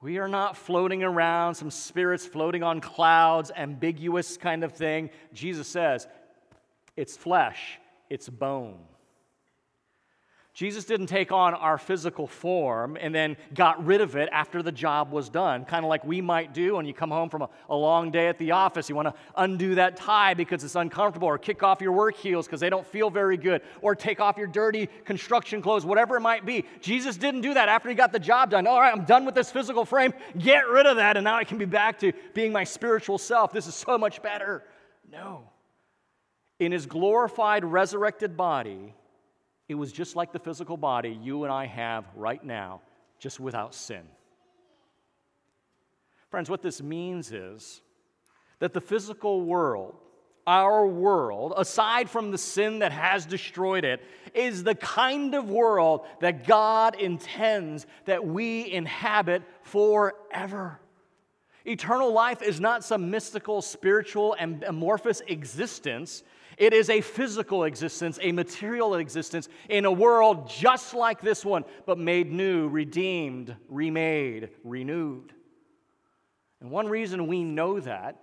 We 0.01 0.17
are 0.17 0.27
not 0.27 0.57
floating 0.57 1.03
around, 1.03 1.55
some 1.55 1.69
spirits 1.69 2.25
floating 2.25 2.63
on 2.63 2.81
clouds, 2.81 3.51
ambiguous 3.55 4.37
kind 4.37 4.63
of 4.63 4.73
thing. 4.73 5.09
Jesus 5.33 5.67
says, 5.67 6.07
it's 6.95 7.15
flesh, 7.15 7.79
it's 8.09 8.29
bone. 8.29 8.79
Jesus 10.53 10.85
didn't 10.85 11.07
take 11.07 11.31
on 11.31 11.55
our 11.55 11.79
physical 11.79 12.27
form 12.27 12.95
and 13.01 13.13
then 13.13 13.37
got 13.55 13.83
rid 13.83 14.01
of 14.01 14.15
it 14.15 14.29
after 14.31 14.61
the 14.61 14.71
job 14.71 15.11
was 15.11 15.27
done, 15.27 15.65
kind 15.65 15.83
of 15.83 15.89
like 15.89 16.05
we 16.05 16.21
might 16.21 16.53
do 16.53 16.75
when 16.75 16.85
you 16.85 16.93
come 16.93 17.09
home 17.09 17.27
from 17.27 17.41
a, 17.41 17.49
a 17.69 17.75
long 17.75 18.11
day 18.11 18.27
at 18.27 18.37
the 18.37 18.51
office. 18.51 18.87
You 18.87 18.93
want 18.93 19.07
to 19.07 19.15
undo 19.35 19.73
that 19.75 19.97
tie 19.97 20.35
because 20.35 20.63
it's 20.63 20.75
uncomfortable, 20.75 21.27
or 21.27 21.39
kick 21.39 21.63
off 21.63 21.81
your 21.81 21.91
work 21.91 22.15
heels 22.15 22.45
because 22.45 22.59
they 22.59 22.69
don't 22.69 22.85
feel 22.85 23.09
very 23.09 23.35
good, 23.35 23.63
or 23.81 23.95
take 23.95 24.19
off 24.19 24.37
your 24.37 24.45
dirty 24.45 24.89
construction 25.05 25.59
clothes, 25.59 25.85
whatever 25.85 26.17
it 26.17 26.21
might 26.21 26.45
be. 26.45 26.65
Jesus 26.81 27.17
didn't 27.17 27.41
do 27.41 27.55
that 27.55 27.67
after 27.67 27.89
he 27.89 27.95
got 27.95 28.11
the 28.11 28.19
job 28.19 28.51
done. 28.51 28.67
All 28.67 28.79
right, 28.79 28.93
I'm 28.93 29.05
done 29.05 29.25
with 29.25 29.33
this 29.33 29.49
physical 29.49 29.85
frame. 29.85 30.13
Get 30.37 30.67
rid 30.67 30.85
of 30.85 30.97
that, 30.97 31.17
and 31.17 31.23
now 31.23 31.35
I 31.35 31.45
can 31.45 31.57
be 31.57 31.65
back 31.65 31.97
to 31.99 32.13
being 32.35 32.51
my 32.51 32.63
spiritual 32.63 33.17
self. 33.17 33.53
This 33.53 33.65
is 33.65 33.73
so 33.73 33.97
much 33.97 34.21
better. 34.21 34.63
No. 35.11 35.49
In 36.59 36.71
his 36.71 36.85
glorified, 36.85 37.65
resurrected 37.65 38.37
body, 38.37 38.93
it 39.67 39.75
was 39.75 39.91
just 39.91 40.15
like 40.15 40.31
the 40.31 40.39
physical 40.39 40.77
body 40.77 41.17
you 41.21 41.43
and 41.43 41.53
I 41.53 41.65
have 41.65 42.05
right 42.15 42.43
now, 42.43 42.81
just 43.19 43.39
without 43.39 43.73
sin. 43.73 44.03
Friends, 46.29 46.49
what 46.49 46.61
this 46.61 46.81
means 46.81 47.31
is 47.31 47.81
that 48.59 48.73
the 48.73 48.81
physical 48.81 49.41
world, 49.41 49.95
our 50.45 50.85
world, 50.85 51.53
aside 51.55 52.09
from 52.09 52.31
the 52.31 52.37
sin 52.37 52.79
that 52.79 52.91
has 52.91 53.25
destroyed 53.25 53.85
it, 53.85 54.01
is 54.33 54.63
the 54.63 54.75
kind 54.75 55.35
of 55.35 55.49
world 55.49 56.05
that 56.19 56.45
God 56.45 56.99
intends 56.99 57.85
that 58.05 58.25
we 58.25 58.69
inhabit 58.71 59.43
forever. 59.61 60.79
Eternal 61.65 62.11
life 62.11 62.41
is 62.41 62.59
not 62.59 62.83
some 62.83 63.09
mystical, 63.09 63.61
spiritual, 63.61 64.35
and 64.37 64.63
amorphous 64.63 65.21
existence. 65.27 66.23
It 66.57 66.73
is 66.73 66.89
a 66.89 67.01
physical 67.01 67.63
existence, 67.63 68.19
a 68.21 68.31
material 68.31 68.95
existence 68.95 69.49
in 69.69 69.85
a 69.85 69.91
world 69.91 70.49
just 70.49 70.93
like 70.93 71.21
this 71.21 71.43
one, 71.43 71.65
but 71.85 71.97
made 71.97 72.31
new, 72.31 72.67
redeemed, 72.67 73.55
remade, 73.69 74.49
renewed. 74.63 75.33
And 76.61 76.71
one 76.71 76.87
reason 76.87 77.27
we 77.27 77.43
know 77.43 77.79
that 77.79 78.19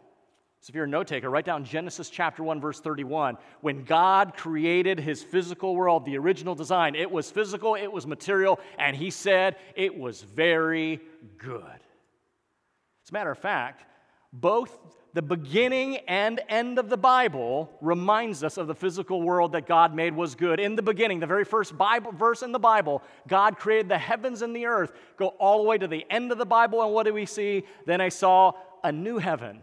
if 0.69 0.75
you're 0.75 0.85
a 0.85 0.89
note 0.89 1.07
taker, 1.07 1.31
write 1.31 1.47
down 1.47 1.65
Genesis 1.65 2.11
chapter 2.11 2.43
1, 2.43 2.61
verse 2.61 2.81
31. 2.81 3.39
When 3.61 3.83
God 3.85 4.37
created 4.37 5.01
his 5.01 5.23
physical 5.23 5.75
world, 5.75 6.05
the 6.05 6.19
original 6.19 6.55
design, 6.55 6.95
it 6.95 7.11
was 7.11 7.31
physical, 7.31 7.75
it 7.75 7.91
was 7.91 8.07
material, 8.07 8.61
and 8.79 8.95
he 8.95 9.11
said 9.11 9.57
it 9.75 9.97
was 9.97 10.23
very 10.23 11.01
good. 11.39 11.63
As 11.63 13.11
a 13.11 13.13
matter 13.13 13.31
of 13.31 13.39
fact, 13.39 13.85
both 14.33 14.79
the 15.13 15.23
beginning 15.23 15.97
and 16.09 16.41
end 16.49 16.79
of 16.79 16.89
the 16.89 16.97
Bible 16.97 17.71
reminds 17.81 18.45
us 18.45 18.57
of 18.57 18.69
the 18.69 18.75
physical 18.75 19.23
world 19.23 19.53
that 19.53 19.67
God 19.67 19.95
made 19.95 20.15
was 20.15 20.35
good. 20.35 20.61
In 20.61 20.77
the 20.77 20.83
beginning, 20.83 21.19
the 21.19 21.27
very 21.27 21.45
first 21.45 21.77
Bible 21.77 22.13
verse 22.13 22.43
in 22.43 22.53
the 22.53 22.61
Bible, 22.61 23.03
God 23.27 23.59
created 23.59 23.89
the 23.89 23.99
heavens 23.99 24.43
and 24.43 24.55
the 24.55 24.67
earth. 24.67 24.93
Go 25.17 25.29
all 25.29 25.63
the 25.63 25.69
way 25.69 25.79
to 25.79 25.89
the 25.89 26.07
end 26.11 26.31
of 26.31 26.39
the 26.39 26.47
Bible, 26.47 26.83
and 26.83 26.95
what 26.95 27.07
do 27.07 27.13
we 27.13 27.27
see? 27.27 27.65
Then 27.87 28.01
I 28.01 28.09
saw 28.09 28.53
a 28.85 28.93
new 28.93 29.19
heaven 29.19 29.63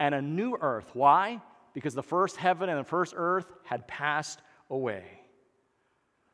and 0.00 0.14
a 0.14 0.22
new 0.22 0.56
earth. 0.60 0.90
Why? 0.94 1.42
Because 1.74 1.94
the 1.94 2.02
first 2.02 2.36
heaven 2.36 2.70
and 2.70 2.78
the 2.78 2.84
first 2.84 3.12
earth 3.16 3.46
had 3.64 3.86
passed 3.86 4.40
away. 4.70 5.04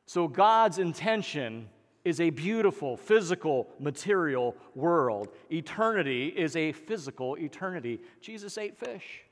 So 0.07 0.29
God's 0.29 0.79
intention 0.79 1.69
is 2.05 2.21
a 2.21 2.31
beautiful, 2.31 2.97
physical, 2.97 3.69
material 3.79 4.57
world. 4.75 5.29
Eternity 5.51 6.29
is 6.29 6.57
a 6.57 6.73
physical 6.73 7.37
eternity. 7.37 8.01
Jesus 8.21 8.59
ate 8.59 8.77
fish. 8.77 9.23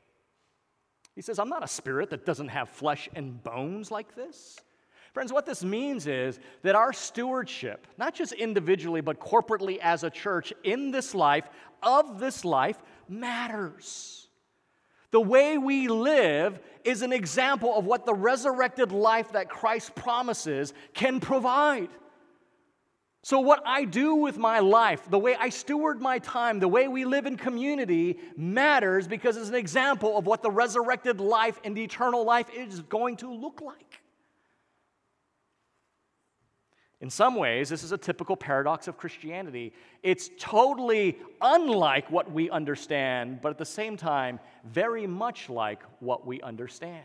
He 1.14 1.22
says, 1.22 1.38
I'm 1.38 1.48
not 1.48 1.64
a 1.64 1.68
spirit 1.68 2.10
that 2.10 2.24
doesn't 2.24 2.48
have 2.48 2.68
flesh 2.68 3.08
and 3.14 3.42
bones 3.42 3.90
like 3.90 4.14
this. 4.14 4.58
Friends, 5.12 5.32
what 5.32 5.44
this 5.44 5.64
means 5.64 6.06
is 6.06 6.38
that 6.62 6.76
our 6.76 6.92
stewardship, 6.92 7.86
not 7.98 8.14
just 8.14 8.32
individually, 8.32 9.00
but 9.00 9.18
corporately 9.18 9.78
as 9.78 10.04
a 10.04 10.10
church 10.10 10.52
in 10.62 10.92
this 10.92 11.14
life, 11.14 11.48
of 11.82 12.20
this 12.20 12.44
life, 12.44 12.78
matters. 13.08 14.28
The 15.10 15.20
way 15.20 15.58
we 15.58 15.88
live 15.88 16.60
is 16.84 17.02
an 17.02 17.12
example 17.12 17.76
of 17.76 17.84
what 17.86 18.06
the 18.06 18.14
resurrected 18.14 18.92
life 18.92 19.32
that 19.32 19.48
Christ 19.48 19.96
promises 19.96 20.72
can 20.94 21.18
provide. 21.18 21.88
So, 23.22 23.40
what 23.40 23.62
I 23.66 23.84
do 23.84 24.14
with 24.14 24.38
my 24.38 24.60
life, 24.60 25.10
the 25.10 25.18
way 25.18 25.36
I 25.38 25.50
steward 25.50 26.00
my 26.00 26.18
time, 26.20 26.58
the 26.58 26.68
way 26.68 26.88
we 26.88 27.04
live 27.04 27.26
in 27.26 27.36
community 27.36 28.18
matters 28.34 29.06
because 29.06 29.36
it's 29.36 29.50
an 29.50 29.54
example 29.54 30.16
of 30.16 30.26
what 30.26 30.42
the 30.42 30.50
resurrected 30.50 31.20
life 31.20 31.60
and 31.62 31.76
eternal 31.76 32.24
life 32.24 32.48
is 32.54 32.80
going 32.80 33.16
to 33.16 33.30
look 33.30 33.60
like. 33.60 34.00
In 37.02 37.10
some 37.10 37.34
ways, 37.34 37.68
this 37.68 37.82
is 37.82 37.92
a 37.92 37.98
typical 37.98 38.36
paradox 38.36 38.88
of 38.88 38.96
Christianity. 38.96 39.74
It's 40.02 40.30
totally 40.38 41.18
unlike 41.42 42.10
what 42.10 42.30
we 42.30 42.50
understand, 42.50 43.40
but 43.42 43.50
at 43.50 43.58
the 43.58 43.64
same 43.66 43.96
time, 43.96 44.38
very 44.64 45.06
much 45.06 45.50
like 45.50 45.82
what 46.00 46.26
we 46.26 46.40
understand. 46.42 47.04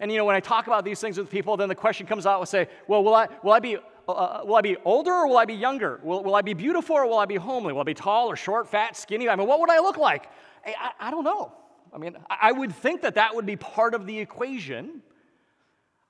And 0.00 0.10
you 0.10 0.18
know, 0.18 0.24
when 0.24 0.34
I 0.34 0.40
talk 0.40 0.66
about 0.66 0.84
these 0.84 1.00
things 1.00 1.18
with 1.18 1.30
people, 1.30 1.56
then 1.56 1.68
the 1.68 1.74
question 1.74 2.06
comes 2.06 2.26
out 2.26 2.40
and 2.40 2.48
say, 2.48 2.68
well, 2.88 3.04
will 3.04 3.14
I, 3.14 3.28
will 3.42 3.52
I 3.52 3.60
be 3.60 3.78
uh, 4.08 4.12
uh, 4.12 4.42
will 4.44 4.56
I 4.56 4.60
be 4.60 4.76
older 4.84 5.12
or 5.12 5.28
will 5.28 5.38
I 5.38 5.44
be 5.44 5.54
younger? 5.54 6.00
Will, 6.02 6.22
will 6.22 6.34
I 6.34 6.42
be 6.42 6.54
beautiful 6.54 6.96
or 6.96 7.06
will 7.06 7.18
I 7.18 7.26
be 7.26 7.36
homely? 7.36 7.72
Will 7.72 7.80
I 7.80 7.84
be 7.84 7.94
tall 7.94 8.30
or 8.30 8.36
short, 8.36 8.68
fat, 8.68 8.96
skinny? 8.96 9.28
I 9.28 9.36
mean, 9.36 9.46
what 9.46 9.60
would 9.60 9.70
I 9.70 9.78
look 9.78 9.96
like? 9.96 10.28
I, 10.66 10.74
I, 10.78 11.08
I 11.08 11.10
don't 11.10 11.24
know. 11.24 11.52
I 11.92 11.98
mean, 11.98 12.16
I, 12.28 12.36
I 12.42 12.52
would 12.52 12.74
think 12.74 13.02
that 13.02 13.14
that 13.14 13.34
would 13.34 13.46
be 13.46 13.56
part 13.56 13.94
of 13.94 14.06
the 14.06 14.18
equation. 14.18 15.02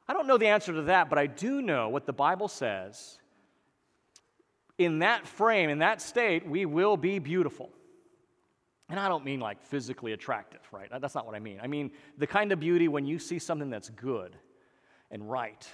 I 0.09 0.13
don't 0.13 0.27
know 0.27 0.39
the 0.39 0.49
answer 0.49 0.73
to 0.73 0.83
that, 0.83 1.09
but 1.09 1.19
I 1.19 1.27
do 1.27 1.63
know 1.63 1.89
what 1.89 2.07
the 2.07 2.13
Bible 2.13 2.49
says. 2.49 3.19
In 4.77 4.99
that 5.01 5.27
frame, 5.27 5.71
in 5.71 5.79
that 5.79 6.03
state, 6.03 6.49
we 6.49 6.67
will 6.67 6.97
be 6.97 7.21
beautiful. 7.21 7.71
And 8.89 8.99
I 8.99 9.09
don't 9.09 9.25
mean 9.25 9.41
like 9.41 9.63
physically 9.63 10.13
attractive, 10.13 10.61
right? 10.73 10.89
That's 11.01 11.15
not 11.15 11.27
what 11.27 11.35
I 11.35 11.39
mean. 11.39 11.59
I 11.63 11.69
mean 11.69 11.93
the 12.19 12.27
kind 12.27 12.53
of 12.53 12.61
beauty 12.61 12.89
when 12.89 13.07
you 13.07 13.19
see 13.19 13.39
something 13.39 13.71
that's 13.71 13.89
good 13.89 14.37
and 15.11 15.31
right 15.31 15.67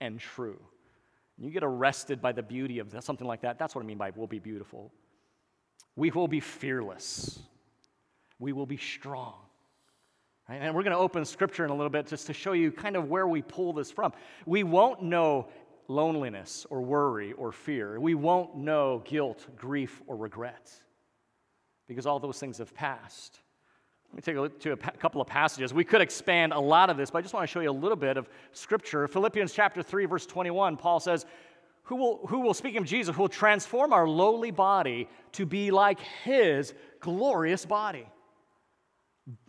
and 0.00 0.20
true 0.20 0.60
you 1.42 1.50
get 1.50 1.64
arrested 1.64 2.22
by 2.22 2.32
the 2.32 2.42
beauty 2.42 2.78
of 2.78 2.94
something 3.00 3.26
like 3.26 3.42
that, 3.42 3.58
that's 3.58 3.74
what 3.74 3.82
I 3.82 3.86
mean 3.86 3.98
by 3.98 4.12
we'll 4.14 4.26
be 4.26 4.38
beautiful. 4.38 4.92
We 5.96 6.10
will 6.10 6.28
be 6.28 6.40
fearless. 6.40 7.38
We 8.38 8.52
will 8.52 8.66
be 8.66 8.76
strong. 8.76 9.34
Right? 10.48 10.56
And 10.56 10.74
we're 10.74 10.82
going 10.82 10.92
to 10.94 10.98
open 10.98 11.24
scripture 11.24 11.64
in 11.64 11.70
a 11.70 11.74
little 11.74 11.90
bit 11.90 12.06
just 12.06 12.26
to 12.26 12.32
show 12.32 12.52
you 12.52 12.72
kind 12.72 12.96
of 12.96 13.08
where 13.08 13.26
we 13.26 13.42
pull 13.42 13.72
this 13.72 13.90
from. 13.90 14.12
We 14.46 14.62
won't 14.62 15.02
know 15.02 15.48
loneliness 15.88 16.66
or 16.70 16.80
worry 16.80 17.32
or 17.32 17.52
fear. 17.52 18.00
We 18.00 18.14
won't 18.14 18.56
know 18.56 19.02
guilt, 19.04 19.46
grief, 19.56 20.02
or 20.06 20.16
regret 20.16 20.70
because 21.86 22.06
all 22.06 22.18
those 22.18 22.38
things 22.38 22.58
have 22.58 22.74
passed. 22.74 23.40
Let 24.12 24.16
me 24.16 24.22
take 24.22 24.36
a 24.36 24.40
look 24.42 24.60
to 24.60 24.72
a 24.72 24.76
couple 24.76 25.22
of 25.22 25.26
passages. 25.26 25.72
We 25.72 25.84
could 25.84 26.02
expand 26.02 26.52
a 26.52 26.60
lot 26.60 26.90
of 26.90 26.98
this, 26.98 27.10
but 27.10 27.18
I 27.18 27.22
just 27.22 27.32
want 27.32 27.44
to 27.44 27.46
show 27.46 27.60
you 27.60 27.70
a 27.70 27.72
little 27.72 27.96
bit 27.96 28.18
of 28.18 28.28
scripture. 28.52 29.08
Philippians 29.08 29.54
chapter 29.54 29.82
3, 29.82 30.04
verse 30.04 30.26
21, 30.26 30.76
Paul 30.76 31.00
says, 31.00 31.24
who 31.84 31.96
will, 31.96 32.26
who 32.26 32.40
will 32.40 32.52
speak 32.52 32.76
of 32.76 32.84
Jesus, 32.84 33.16
who 33.16 33.22
will 33.22 33.28
transform 33.30 33.94
our 33.94 34.06
lowly 34.06 34.50
body 34.50 35.08
to 35.32 35.46
be 35.46 35.70
like 35.70 35.98
his 36.24 36.74
glorious 37.00 37.64
body. 37.64 38.06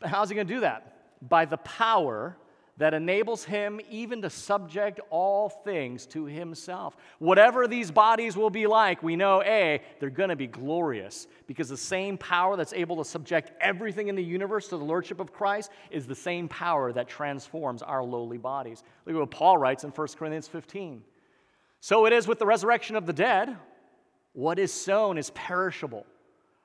How's 0.01 0.29
he 0.29 0.35
going 0.35 0.47
to 0.47 0.53
do 0.53 0.61
that? 0.61 1.27
By 1.27 1.43
the 1.43 1.57
power 1.57 2.37
that 2.77 2.93
enables 2.93 3.43
him 3.43 3.79
even 3.89 4.21
to 4.23 4.29
subject 4.29 4.99
all 5.11 5.47
things 5.47 6.07
to 6.07 6.25
himself. 6.25 6.97
Whatever 7.19 7.67
these 7.67 7.91
bodies 7.91 8.35
will 8.35 8.49
be 8.49 8.65
like, 8.65 9.03
we 9.03 9.15
know 9.15 9.43
A, 9.43 9.81
they're 9.99 10.09
going 10.09 10.29
to 10.29 10.35
be 10.35 10.47
glorious 10.47 11.27
because 11.45 11.69
the 11.69 11.77
same 11.77 12.17
power 12.17 12.57
that's 12.57 12.73
able 12.73 12.97
to 12.97 13.05
subject 13.05 13.51
everything 13.61 14.07
in 14.07 14.15
the 14.15 14.23
universe 14.23 14.67
to 14.69 14.77
the 14.77 14.83
lordship 14.83 15.19
of 15.19 15.31
Christ 15.31 15.69
is 15.91 16.07
the 16.07 16.15
same 16.15 16.47
power 16.47 16.91
that 16.93 17.07
transforms 17.07 17.83
our 17.83 18.03
lowly 18.03 18.39
bodies. 18.39 18.83
Look 19.05 19.15
at 19.15 19.19
what 19.19 19.31
Paul 19.31 19.59
writes 19.59 19.83
in 19.83 19.91
1 19.91 20.07
Corinthians 20.17 20.47
15. 20.47 21.03
So 21.79 22.07
it 22.07 22.13
is 22.13 22.27
with 22.27 22.39
the 22.39 22.45
resurrection 22.45 22.95
of 22.95 23.05
the 23.05 23.13
dead. 23.13 23.55
What 24.33 24.57
is 24.57 24.73
sown 24.73 25.19
is 25.19 25.29
perishable, 25.31 26.07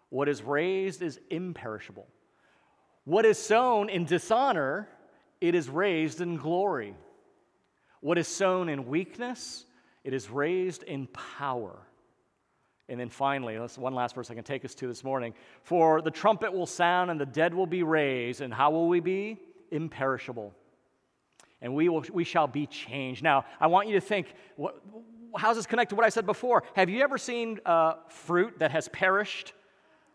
what 0.09 0.27
is 0.29 0.43
raised 0.43 1.03
is 1.03 1.21
imperishable. 1.29 2.07
What 3.05 3.27
is 3.27 3.39
sown 3.39 3.89
in 3.89 4.05
dishonor 4.05 4.89
it 5.41 5.55
is 5.55 5.69
raised 5.69 6.21
in 6.21 6.37
glory. 6.37 6.95
What 8.01 8.19
is 8.19 8.29
sown 8.29 8.69
in 8.69 8.87
weakness, 8.87 9.65
it 10.05 10.15
is 10.15 10.31
raised 10.31 10.83
in 10.85 11.07
power. 11.09 11.79
And 12.89 12.99
then 12.99 13.11
finally, 13.11 13.59
that's 13.59 13.77
one 13.77 13.95
last 13.95 14.15
verse 14.15 14.31
I 14.31 14.35
can 14.35 14.45
take 14.45 14.65
us 14.65 14.75
to 14.77 14.87
this 14.87 15.05
morning. 15.05 15.35
For 15.63 16.01
the 16.01 16.11
trumpet 16.11 16.53
will 16.53 16.67
sound 16.67 17.11
and 17.11 17.21
the 17.21 17.27
dead 17.27 17.53
will 17.53 17.67
be 17.67 17.83
raised. 17.83 18.41
And 18.41 18.53
how 18.53 18.71
will 18.71 18.89
we 18.89 19.01
be? 19.01 19.37
Imperishable. 19.71 20.55
And 21.61 21.75
we, 21.75 21.89
will, 21.89 22.05
we 22.13 22.25
shall 22.25 22.47
be 22.47 22.67
changed. 22.67 23.23
Now, 23.23 23.45
I 23.61 23.67
want 23.67 23.89
you 23.89 23.95
to 23.95 24.01
think 24.01 24.33
what, 24.57 24.81
how's 25.37 25.57
this 25.57 25.67
connected 25.67 25.91
to 25.91 25.97
what 25.97 26.07
I 26.07 26.09
said 26.09 26.25
before? 26.25 26.63
Have 26.75 26.89
you 26.89 27.03
ever 27.03 27.19
seen 27.19 27.61
uh, 27.67 27.95
fruit 28.09 28.59
that 28.61 28.71
has 28.71 28.89
perished? 28.89 29.53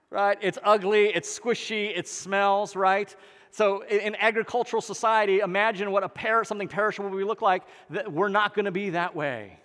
Right? 0.09 0.37
It's 0.41 0.57
ugly, 0.63 1.07
it's 1.07 1.39
squishy, 1.39 1.95
it 1.95 2.07
smells, 2.07 2.75
right? 2.75 3.15
So, 3.53 3.83
in 3.83 4.15
agricultural 4.15 4.81
society, 4.81 5.41
imagine 5.41 5.91
what 5.91 6.03
a 6.03 6.09
per- 6.09 6.43
something 6.43 6.67
perishable 6.67 7.11
would 7.11 7.23
look 7.27 7.43
like. 7.43 7.61
That 7.91 8.11
we're 8.11 8.27
not 8.27 8.55
going 8.55 8.65
to 8.65 8.71
be 8.71 8.89
that 8.89 9.15
way. 9.15 9.59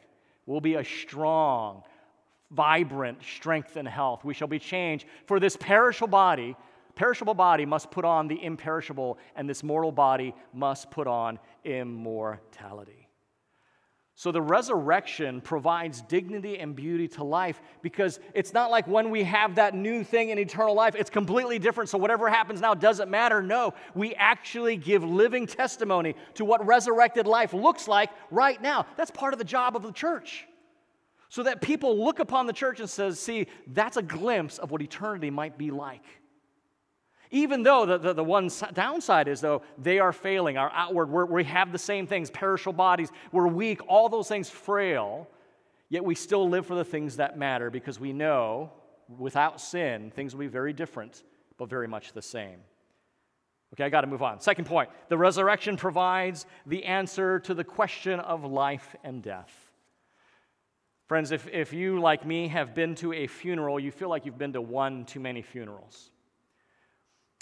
We'll 0.45 0.61
be 0.61 0.75
a 0.75 0.85
strong, 0.85 1.83
vibrant 2.51 3.23
strength 3.23 3.77
and 3.77 3.89
health. 3.89 4.27
We 4.27 4.35
shall 4.35 4.47
be 4.47 4.59
changed. 4.59 5.07
For 5.25 5.41
this 5.41 5.57
perishable 5.57 6.09
body, 6.09 6.55
perishable 6.97 7.33
body 7.33 7.65
must 7.65 7.91
put 7.91 8.05
on 8.05 8.29
the 8.29 8.45
imperishable, 8.45 9.17
and 9.37 9.49
this 9.49 9.63
mortal 9.63 9.91
body 9.91 10.35
must 10.53 10.91
put 10.91 11.07
on 11.07 11.39
immortality. 11.65 13.08
So 14.19 14.33
the 14.33 14.43
resurrection 14.43 15.41
provides 15.41 16.01
dignity 16.03 16.59
and 16.59 16.75
beauty 16.75 17.07
to 17.07 17.23
life 17.23 17.63
because 17.83 18.19
it's 18.35 18.53
not 18.53 18.69
like 18.69 18.89
when 18.89 19.11
we 19.11 19.23
have 19.23 19.55
that 19.55 19.77
new 19.77 20.03
thing 20.03 20.31
in 20.31 20.41
eternal 20.41 20.75
life, 20.75 20.97
it's 20.97 21.09
completely 21.09 21.61
different. 21.61 21.89
So 21.89 21.99
whatever 21.99 22.29
happens 22.29 22.61
now 22.61 22.75
doesn't 22.75 23.09
matter. 23.09 23.45
No, 23.45 23.75
we 23.95 24.17
actually 24.17 24.77
give 24.77 25.05
living 25.05 25.47
testimony 25.47 26.17
to 26.35 26.45
what 26.45 26.67
resurrected 26.67 27.29
life 27.29 27.55
looks 27.55 27.87
like 27.87 28.11
right 28.33 28.61
now. 28.61 28.87
That's 28.97 29.13
part 29.13 29.35
of 29.35 29.39
the 29.39 29.45
job 29.45 29.77
of 29.77 29.85
the 29.85 29.93
church. 29.93 30.49
So 31.29 31.45
that 31.45 31.61
people 31.61 32.05
look 32.05 32.19
upon 32.19 32.47
the 32.47 32.53
church 32.53 32.81
and 32.81 32.91
says, 32.91 33.21
"See, 33.21 33.47
that's 33.69 33.99
a 33.99 34.03
glimpse 34.03 34.59
of 34.59 34.73
what 34.73 34.83
eternity 34.83 35.31
might 35.31 35.57
be 35.57 35.71
like." 35.71 36.03
Even 37.31 37.63
though 37.63 37.85
the, 37.85 37.99
the, 37.99 38.13
the, 38.15 38.25
one 38.25 38.51
downside 38.73 39.29
is, 39.29 39.41
though, 39.41 39.63
they 39.77 39.99
are 39.99 40.13
failing, 40.13 40.57
our 40.57 40.71
outward, 40.73 41.11
we're, 41.11 41.27
we 41.27 41.45
have 41.45 41.73
the 41.73 41.79
same 41.79 42.07
things, 42.07 42.31
perishable 42.31 42.73
bodies, 42.73 43.11
we're 43.33 43.47
weak, 43.47 43.81
all 43.87 44.09
those 44.09 44.29
things 44.29 44.49
frail, 44.49 45.29
yet 45.89 46.05
we 46.05 46.15
still 46.15 46.49
live 46.49 46.67
for 46.67 46.75
the 46.75 46.85
things 46.85 47.17
that 47.17 47.39
matter 47.39 47.71
because 47.71 48.01
we 48.01 48.13
know 48.13 48.73
without 49.19 49.61
sin, 49.61 50.11
things 50.11 50.35
will 50.35 50.41
be 50.41 50.47
very 50.47 50.73
different, 50.73 51.23
but 51.59 51.69
very 51.69 51.89
much 51.89 52.13
the 52.13 52.23
same. 52.23 52.59
Okay, 53.75 53.85
I 53.85 53.89
got 53.91 54.01
to 54.01 54.07
move 54.07 54.23
on. 54.23 54.41
Second 54.41 54.65
point 54.65 54.89
the 55.09 55.19
resurrection 55.19 55.77
provides 55.77 56.47
the 56.67 56.85
answer 56.85 57.39
to 57.41 57.55
the 57.55 57.65
question 57.65 58.21
of 58.21 58.45
life 58.45 58.97
and 59.05 59.23
death. 59.23 59.53
Friends, 61.07 61.33
if, 61.33 61.49
if 61.49 61.73
you, 61.73 62.01
like 62.01 62.27
me, 62.27 62.49
have 62.49 62.75
been 62.75 62.95
to 62.97 63.15
a 63.15 63.27
funeral, 63.27 63.81
you 63.81 63.91
feel 63.91 64.11
like 64.11 64.27
you've 64.27 64.39
been 64.39 64.53
to 64.53 64.61
one 64.61 65.05
too 65.07 65.21
many 65.21 65.41
funerals. 65.41 66.11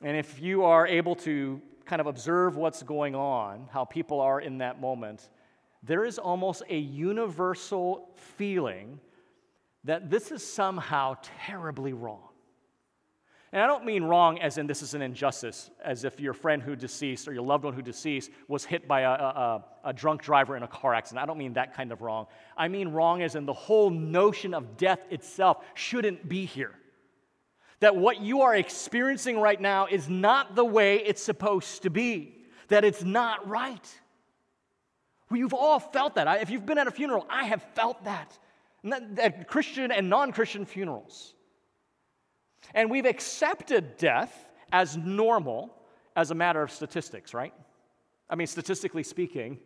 And 0.02 0.16
if 0.16 0.40
you 0.40 0.64
are 0.64 0.86
able 0.86 1.14
to 1.16 1.60
kind 1.84 2.00
of 2.00 2.06
observe 2.06 2.56
what's 2.56 2.82
going 2.82 3.14
on, 3.14 3.68
how 3.72 3.84
people 3.84 4.20
are 4.20 4.40
in 4.40 4.58
that 4.58 4.80
moment, 4.80 5.28
there 5.82 6.04
is 6.04 6.18
almost 6.18 6.62
a 6.68 6.76
universal 6.76 8.10
feeling 8.36 9.00
that 9.84 10.10
this 10.10 10.32
is 10.32 10.44
somehow 10.44 11.16
terribly 11.46 11.92
wrong. 11.92 12.28
And 13.52 13.62
I 13.62 13.68
don't 13.68 13.86
mean 13.86 14.02
wrong 14.02 14.40
as 14.40 14.58
in 14.58 14.66
this 14.66 14.82
is 14.82 14.94
an 14.94 15.00
injustice, 15.00 15.70
as 15.82 16.04
if 16.04 16.20
your 16.20 16.34
friend 16.34 16.60
who 16.60 16.74
deceased 16.74 17.28
or 17.28 17.32
your 17.32 17.44
loved 17.44 17.64
one 17.64 17.72
who 17.72 17.80
deceased 17.80 18.30
was 18.48 18.64
hit 18.64 18.88
by 18.88 19.02
a, 19.02 19.10
a, 19.10 19.64
a, 19.84 19.92
drunk 19.92 20.22
driver 20.22 20.56
in 20.56 20.64
a 20.64 20.68
car 20.68 20.92
accident. 20.92 21.22
I 21.22 21.26
don't 21.26 21.38
mean 21.38 21.52
that 21.52 21.72
kind 21.72 21.92
of 21.92 22.02
wrong. 22.02 22.26
I 22.56 22.66
mean 22.66 22.88
wrong 22.88 23.22
as 23.22 23.36
in 23.36 23.46
the 23.46 23.52
whole 23.52 23.88
notion 23.88 24.52
of 24.52 24.76
death 24.76 25.00
itself 25.10 25.64
shouldn't 25.74 26.28
be 26.28 26.44
here 26.44 26.74
that 27.80 27.96
what 27.96 28.20
you 28.20 28.42
are 28.42 28.54
experiencing 28.54 29.38
right 29.38 29.60
now 29.60 29.86
is 29.86 30.08
not 30.08 30.54
the 30.54 30.64
way 30.64 30.96
it's 30.96 31.22
supposed 31.22 31.82
to 31.82 31.90
be, 31.90 32.38
that 32.68 32.84
it's 32.84 33.04
not 33.04 33.46
right. 33.46 34.00
You've 35.30 35.54
all 35.54 35.80
felt 35.80 36.14
that. 36.14 36.40
If 36.40 36.50
you've 36.50 36.66
been 36.66 36.78
at 36.78 36.86
a 36.86 36.90
funeral, 36.90 37.26
I 37.28 37.44
have 37.44 37.62
felt 37.74 38.04
that. 38.04 38.38
At 39.18 39.48
Christian 39.48 39.90
and 39.90 40.08
non 40.08 40.32
Christian 40.32 40.64
funerals. 40.64 41.34
And 42.74 42.90
we've 42.90 43.06
accepted 43.06 43.96
death 43.96 44.46
as 44.72 44.96
normal 44.96 45.74
as 46.14 46.30
a 46.30 46.34
matter 46.34 46.62
of 46.62 46.70
statistics, 46.70 47.34
right? 47.34 47.52
I 48.28 48.36
mean, 48.36 48.46
statistically 48.46 49.02
speaking, 49.02 49.58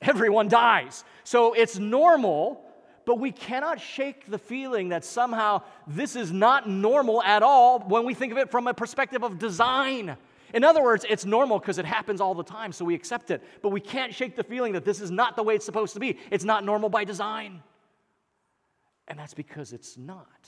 everyone 0.00 0.48
dies. 0.48 1.04
So 1.24 1.52
it's 1.54 1.78
normal 1.78 2.64
but 3.08 3.18
we 3.18 3.32
cannot 3.32 3.80
shake 3.80 4.26
the 4.26 4.36
feeling 4.36 4.90
that 4.90 5.02
somehow 5.02 5.62
this 5.86 6.14
is 6.14 6.30
not 6.30 6.68
normal 6.68 7.22
at 7.22 7.42
all 7.42 7.78
when 7.78 8.04
we 8.04 8.12
think 8.12 8.32
of 8.32 8.36
it 8.36 8.50
from 8.50 8.66
a 8.66 8.74
perspective 8.74 9.24
of 9.24 9.38
design. 9.38 10.14
In 10.52 10.62
other 10.62 10.82
words, 10.82 11.06
it's 11.08 11.24
normal 11.24 11.58
because 11.58 11.78
it 11.78 11.86
happens 11.86 12.20
all 12.20 12.34
the 12.34 12.44
time, 12.44 12.70
so 12.70 12.84
we 12.84 12.94
accept 12.94 13.30
it. 13.30 13.42
But 13.62 13.70
we 13.70 13.80
can't 13.80 14.14
shake 14.14 14.36
the 14.36 14.44
feeling 14.44 14.74
that 14.74 14.84
this 14.84 15.00
is 15.00 15.10
not 15.10 15.36
the 15.36 15.42
way 15.42 15.54
it's 15.54 15.64
supposed 15.64 15.94
to 15.94 16.00
be. 16.00 16.18
It's 16.30 16.44
not 16.44 16.66
normal 16.66 16.90
by 16.90 17.04
design. 17.04 17.62
And 19.08 19.18
that's 19.18 19.32
because 19.32 19.72
it's 19.72 19.96
not. 19.96 20.46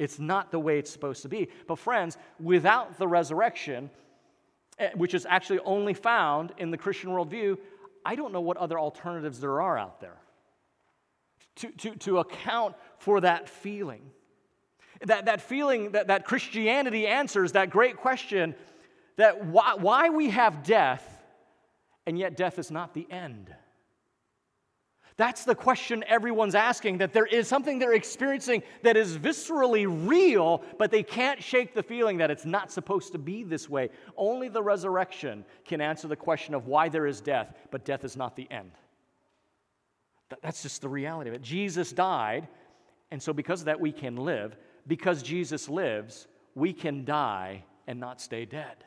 It's 0.00 0.18
not 0.18 0.50
the 0.50 0.58
way 0.58 0.76
it's 0.76 0.90
supposed 0.90 1.22
to 1.22 1.28
be. 1.28 1.50
But, 1.68 1.78
friends, 1.78 2.18
without 2.40 2.98
the 2.98 3.06
resurrection, 3.06 3.90
eh, 4.80 4.90
which 4.96 5.14
is 5.14 5.24
actually 5.24 5.60
only 5.60 5.94
found 5.94 6.52
in 6.58 6.72
the 6.72 6.78
Christian 6.78 7.10
worldview, 7.10 7.58
I 8.04 8.16
don't 8.16 8.32
know 8.32 8.40
what 8.40 8.56
other 8.56 8.76
alternatives 8.76 9.38
there 9.38 9.60
are 9.60 9.78
out 9.78 10.00
there 10.00 10.19
to, 11.60 11.70
to, 11.72 11.96
to 11.96 12.18
account 12.18 12.74
for 12.98 13.20
that 13.20 13.48
feeling. 13.48 14.02
That, 15.02 15.26
that 15.26 15.40
feeling 15.40 15.92
that, 15.92 16.08
that 16.08 16.24
Christianity 16.24 17.06
answers 17.06 17.52
that 17.52 17.70
great 17.70 17.96
question 17.96 18.54
that 19.16 19.46
why, 19.46 19.74
why 19.74 20.08
we 20.10 20.30
have 20.30 20.62
death, 20.62 21.04
and 22.06 22.18
yet 22.18 22.36
death 22.36 22.58
is 22.58 22.70
not 22.70 22.94
the 22.94 23.10
end. 23.10 23.54
That's 25.16 25.44
the 25.44 25.54
question 25.54 26.02
everyone's 26.08 26.54
asking 26.54 26.98
that 26.98 27.12
there 27.12 27.26
is 27.26 27.46
something 27.46 27.78
they're 27.78 27.92
experiencing 27.92 28.62
that 28.82 28.96
is 28.96 29.18
viscerally 29.18 29.86
real, 30.08 30.62
but 30.78 30.90
they 30.90 31.02
can't 31.02 31.42
shake 31.42 31.74
the 31.74 31.82
feeling 31.82 32.16
that 32.18 32.30
it's 32.30 32.46
not 32.46 32.72
supposed 32.72 33.12
to 33.12 33.18
be 33.18 33.44
this 33.44 33.68
way. 33.68 33.90
Only 34.16 34.48
the 34.48 34.62
resurrection 34.62 35.44
can 35.66 35.82
answer 35.82 36.08
the 36.08 36.16
question 36.16 36.54
of 36.54 36.66
why 36.66 36.88
there 36.88 37.06
is 37.06 37.20
death, 37.20 37.54
but 37.70 37.84
death 37.84 38.02
is 38.04 38.16
not 38.16 38.34
the 38.34 38.50
end. 38.50 38.70
That's 40.42 40.62
just 40.62 40.80
the 40.80 40.88
reality 40.88 41.30
of 41.30 41.34
it. 41.34 41.42
Jesus 41.42 41.92
died, 41.92 42.48
and 43.10 43.22
so 43.22 43.32
because 43.32 43.60
of 43.60 43.66
that, 43.66 43.80
we 43.80 43.92
can 43.92 44.16
live. 44.16 44.56
Because 44.86 45.22
Jesus 45.22 45.68
lives, 45.68 46.26
we 46.54 46.72
can 46.72 47.04
die 47.04 47.64
and 47.86 47.98
not 47.98 48.20
stay 48.20 48.44
dead. 48.44 48.84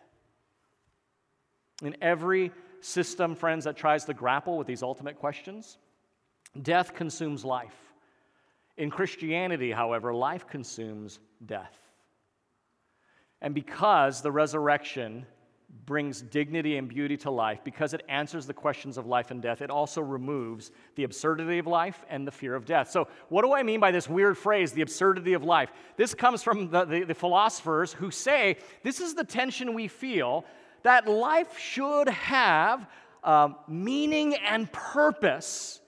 In 1.82 1.96
every 2.02 2.52
system, 2.82 3.36
friends, 3.36 3.66
that 3.66 3.76
tries 3.76 4.06
to 4.06 4.14
grapple 4.14 4.58
with 4.58 4.68
these 4.68 4.84
ultimate 4.84 5.20
questions, 5.20 5.78
death 6.62 6.94
consumes 6.94 7.44
life. 7.44 7.76
In 8.78 8.90
Christianity, 8.90 9.72
however, 9.72 10.14
life 10.14 10.48
consumes 10.48 11.20
death. 11.46 11.78
And 13.42 13.54
because 13.54 14.22
the 14.22 14.32
resurrection 14.32 15.26
brings 15.86 16.22
dignity 16.22 16.78
and 16.78 16.88
beauty 16.88 17.18
to 17.18 17.32
life 17.32 17.62
because 17.64 17.94
it 17.94 18.04
answers 18.08 18.46
the 18.46 18.54
questions 18.54 18.98
of 18.98 19.06
life 19.06 19.32
and 19.32 19.42
death. 19.42 19.62
It 19.62 19.70
also 19.70 20.02
removes 20.02 20.72
the 20.96 21.04
absurdity 21.04 21.58
of 21.58 21.68
life 21.68 22.06
and 22.10 22.26
the 22.26 22.32
fear 22.32 22.56
of 22.56 22.66
death. 22.66 22.90
So, 22.90 23.08
what 23.30 23.42
do 23.42 23.54
I 23.54 23.64
mean 23.64 23.80
by 23.80 23.92
this 23.92 24.08
weird 24.08 24.38
phrase, 24.38 24.72
the 24.72 24.82
absurdity 24.82 25.34
of 25.34 25.44
life? 25.44 25.72
This 25.98 26.14
comes 26.14 26.44
from 26.44 26.70
the, 26.70 26.86
the, 26.86 27.04
the 27.04 27.14
philosophers 27.14 27.92
who 27.92 28.12
say 28.12 28.58
this 28.84 29.02
is 29.02 29.14
the 29.14 29.24
tension 29.24 29.74
we 29.74 29.88
feel 29.88 30.46
that 30.84 31.08
life 31.08 31.58
should 31.58 32.10
have 32.10 32.88
um, 33.24 33.56
meaning 33.68 34.36
and 34.36 34.72
purpose, 34.72 35.82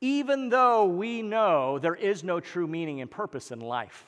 even 0.00 0.48
though 0.48 0.86
we 0.86 1.22
know 1.22 1.78
there 1.78 1.94
is 1.94 2.24
no 2.24 2.40
true 2.40 2.66
meaning 2.66 3.00
and 3.00 3.10
purpose 3.10 3.50
in 3.50 3.60
life. 3.60 4.06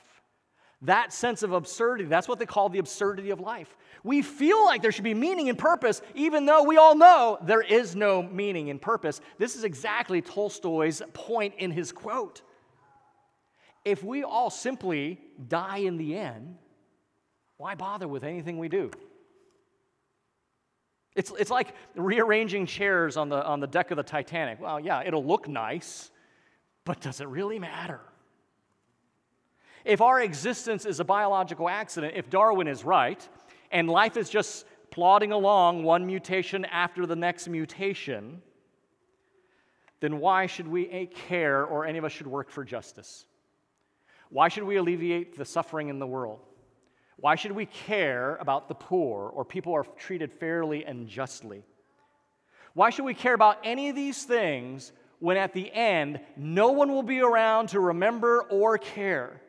That 0.82 1.12
sense 1.12 1.44
of 1.44 1.52
absurdity, 1.52 2.08
that's 2.08 2.26
what 2.26 2.40
they 2.40 2.46
call 2.46 2.68
the 2.68 2.80
absurdity 2.80 3.30
of 3.30 3.38
life. 3.38 3.76
We 4.04 4.22
feel 4.22 4.64
like 4.64 4.82
there 4.82 4.90
should 4.90 5.04
be 5.04 5.14
meaning 5.14 5.48
and 5.48 5.56
purpose, 5.56 6.02
even 6.14 6.44
though 6.44 6.64
we 6.64 6.76
all 6.76 6.96
know 6.96 7.38
there 7.42 7.60
is 7.60 7.94
no 7.94 8.22
meaning 8.22 8.68
and 8.68 8.80
purpose. 8.80 9.20
This 9.38 9.54
is 9.54 9.64
exactly 9.64 10.20
Tolstoy's 10.20 11.02
point 11.12 11.54
in 11.58 11.70
his 11.70 11.92
quote. 11.92 12.42
If 13.84 14.02
we 14.02 14.24
all 14.24 14.50
simply 14.50 15.20
die 15.48 15.78
in 15.78 15.98
the 15.98 16.16
end, 16.16 16.56
why 17.58 17.74
bother 17.76 18.08
with 18.08 18.24
anything 18.24 18.58
we 18.58 18.68
do? 18.68 18.90
It's, 21.14 21.30
it's 21.38 21.50
like 21.50 21.74
rearranging 21.94 22.66
chairs 22.66 23.16
on 23.16 23.28
the, 23.28 23.44
on 23.44 23.60
the 23.60 23.66
deck 23.66 23.90
of 23.90 23.96
the 23.96 24.02
Titanic. 24.02 24.60
Well, 24.60 24.80
yeah, 24.80 25.02
it'll 25.04 25.24
look 25.24 25.46
nice, 25.46 26.10
but 26.84 27.00
does 27.00 27.20
it 27.20 27.28
really 27.28 27.58
matter? 27.58 28.00
If 29.84 30.00
our 30.00 30.20
existence 30.20 30.86
is 30.86 31.00
a 31.00 31.04
biological 31.04 31.68
accident, 31.68 32.14
if 32.16 32.30
Darwin 32.30 32.66
is 32.66 32.84
right, 32.84 33.28
and 33.72 33.88
life 33.88 34.16
is 34.16 34.30
just 34.30 34.66
plodding 34.90 35.32
along 35.32 35.82
one 35.82 36.06
mutation 36.06 36.64
after 36.66 37.06
the 37.06 37.16
next 37.16 37.48
mutation, 37.48 38.42
then 40.00 40.18
why 40.18 40.46
should 40.46 40.68
we 40.68 40.88
eh, 40.90 41.06
care 41.28 41.64
or 41.64 41.86
any 41.86 41.98
of 41.98 42.04
us 42.04 42.12
should 42.12 42.26
work 42.26 42.50
for 42.50 42.62
justice? 42.62 43.24
Why 44.28 44.48
should 44.48 44.64
we 44.64 44.76
alleviate 44.76 45.36
the 45.36 45.44
suffering 45.44 45.88
in 45.88 45.98
the 45.98 46.06
world? 46.06 46.40
Why 47.16 47.34
should 47.34 47.52
we 47.52 47.66
care 47.66 48.36
about 48.36 48.68
the 48.68 48.74
poor 48.74 49.28
or 49.28 49.44
people 49.44 49.74
are 49.74 49.84
treated 49.96 50.32
fairly 50.32 50.84
and 50.84 51.08
justly? 51.08 51.64
Why 52.74 52.90
should 52.90 53.04
we 53.04 53.14
care 53.14 53.34
about 53.34 53.58
any 53.64 53.90
of 53.90 53.96
these 53.96 54.24
things 54.24 54.92
when 55.20 55.36
at 55.36 55.52
the 55.52 55.72
end 55.72 56.20
no 56.36 56.72
one 56.72 56.90
will 56.90 57.02
be 57.02 57.20
around 57.20 57.68
to 57.70 57.80
remember 57.80 58.42
or 58.42 58.76
care? 58.76 59.40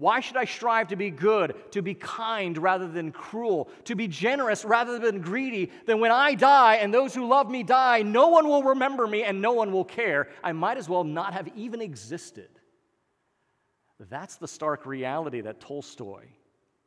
Why 0.00 0.20
should 0.20 0.38
I 0.38 0.46
strive 0.46 0.88
to 0.88 0.96
be 0.96 1.10
good, 1.10 1.54
to 1.72 1.82
be 1.82 1.92
kind 1.92 2.56
rather 2.56 2.88
than 2.88 3.12
cruel, 3.12 3.68
to 3.84 3.94
be 3.94 4.08
generous 4.08 4.64
rather 4.64 4.98
than 4.98 5.20
greedy? 5.20 5.70
Then 5.84 6.00
when 6.00 6.10
I 6.10 6.34
die 6.34 6.76
and 6.76 6.92
those 6.92 7.14
who 7.14 7.28
love 7.28 7.50
me 7.50 7.62
die, 7.62 8.00
no 8.00 8.28
one 8.28 8.48
will 8.48 8.62
remember 8.62 9.06
me 9.06 9.24
and 9.24 9.42
no 9.42 9.52
one 9.52 9.72
will 9.72 9.84
care. 9.84 10.28
I 10.42 10.52
might 10.52 10.78
as 10.78 10.88
well 10.88 11.04
not 11.04 11.34
have 11.34 11.48
even 11.54 11.82
existed. 11.82 12.48
That's 14.08 14.36
the 14.36 14.48
stark 14.48 14.86
reality 14.86 15.42
that 15.42 15.60
Tolstoy 15.60 16.24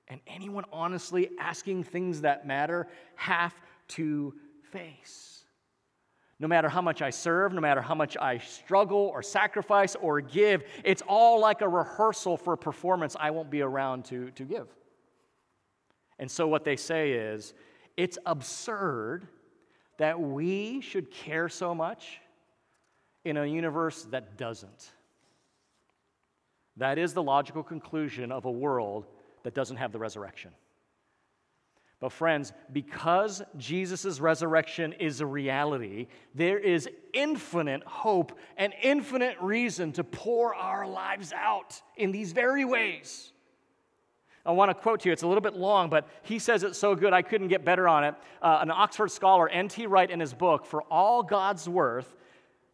and 0.07 0.19
anyone 0.25 0.65
honestly 0.73 1.29
asking 1.39 1.83
things 1.83 2.21
that 2.21 2.47
matter 2.47 2.87
have 3.13 3.53
to 3.89 4.33
face. 4.71 5.32
No 6.43 6.49
matter 6.49 6.67
how 6.67 6.81
much 6.81 7.01
I 7.01 7.09
serve, 7.09 7.53
no 7.53 7.61
matter 7.61 7.81
how 7.81 7.95
much 7.95 8.17
I 8.17 8.37
struggle 8.39 9.09
or 9.13 9.23
sacrifice 9.23 9.95
or 9.95 10.19
give, 10.19 10.65
it's 10.83 11.01
all 11.07 11.39
like 11.39 11.61
a 11.61 11.69
rehearsal 11.69 12.35
for 12.35 12.51
a 12.51 12.57
performance 12.57 13.15
I 13.17 13.31
won't 13.31 13.49
be 13.49 13.61
around 13.61 14.03
to, 14.07 14.29
to 14.31 14.43
give. 14.43 14.67
And 16.19 16.29
so, 16.29 16.45
what 16.49 16.65
they 16.65 16.75
say 16.75 17.13
is 17.13 17.53
it's 17.95 18.17
absurd 18.25 19.25
that 19.99 20.19
we 20.19 20.81
should 20.81 21.11
care 21.11 21.47
so 21.47 21.73
much 21.73 22.19
in 23.23 23.37
a 23.37 23.45
universe 23.45 24.03
that 24.11 24.37
doesn't. 24.37 24.91
That 26.75 26.97
is 26.97 27.13
the 27.13 27.23
logical 27.23 27.63
conclusion 27.63 28.33
of 28.33 28.43
a 28.43 28.51
world 28.51 29.07
that 29.43 29.53
doesn't 29.53 29.77
have 29.77 29.93
the 29.93 29.99
resurrection. 29.99 30.51
But, 32.03 32.11
friends, 32.11 32.51
because 32.73 33.41
Jesus' 33.55 34.19
resurrection 34.19 34.91
is 34.91 35.21
a 35.21 35.25
reality, 35.25 36.07
there 36.35 36.59
is 36.59 36.89
infinite 37.13 37.81
hope 37.85 38.37
and 38.57 38.73
infinite 38.81 39.37
reason 39.39 39.93
to 39.93 40.03
pour 40.03 40.53
our 40.53 40.85
lives 40.85 41.31
out 41.31 41.81
in 41.95 42.11
these 42.11 42.33
very 42.33 42.65
ways. 42.65 43.31
I 44.45 44.51
want 44.51 44.69
to 44.69 44.75
quote 44.75 44.99
to 44.99 45.07
you. 45.07 45.13
It's 45.13 45.23
a 45.23 45.27
little 45.27 45.39
bit 45.39 45.53
long, 45.53 45.89
but 45.89 46.09
he 46.23 46.39
says 46.39 46.63
it 46.63 46.75
so 46.75 46.93
good 46.93 47.13
I 47.13 47.21
couldn't 47.21 47.47
get 47.47 47.63
better 47.63 47.87
on 47.87 48.03
it. 48.03 48.15
Uh, 48.41 48.59
an 48.61 48.69
Oxford 48.69 49.09
scholar, 49.09 49.47
N.T. 49.47 49.87
Wright, 49.87 50.11
in 50.11 50.19
his 50.19 50.33
book, 50.33 50.65
For 50.65 50.81
All 50.91 51.23
God's 51.23 51.69
Worth 51.69 52.17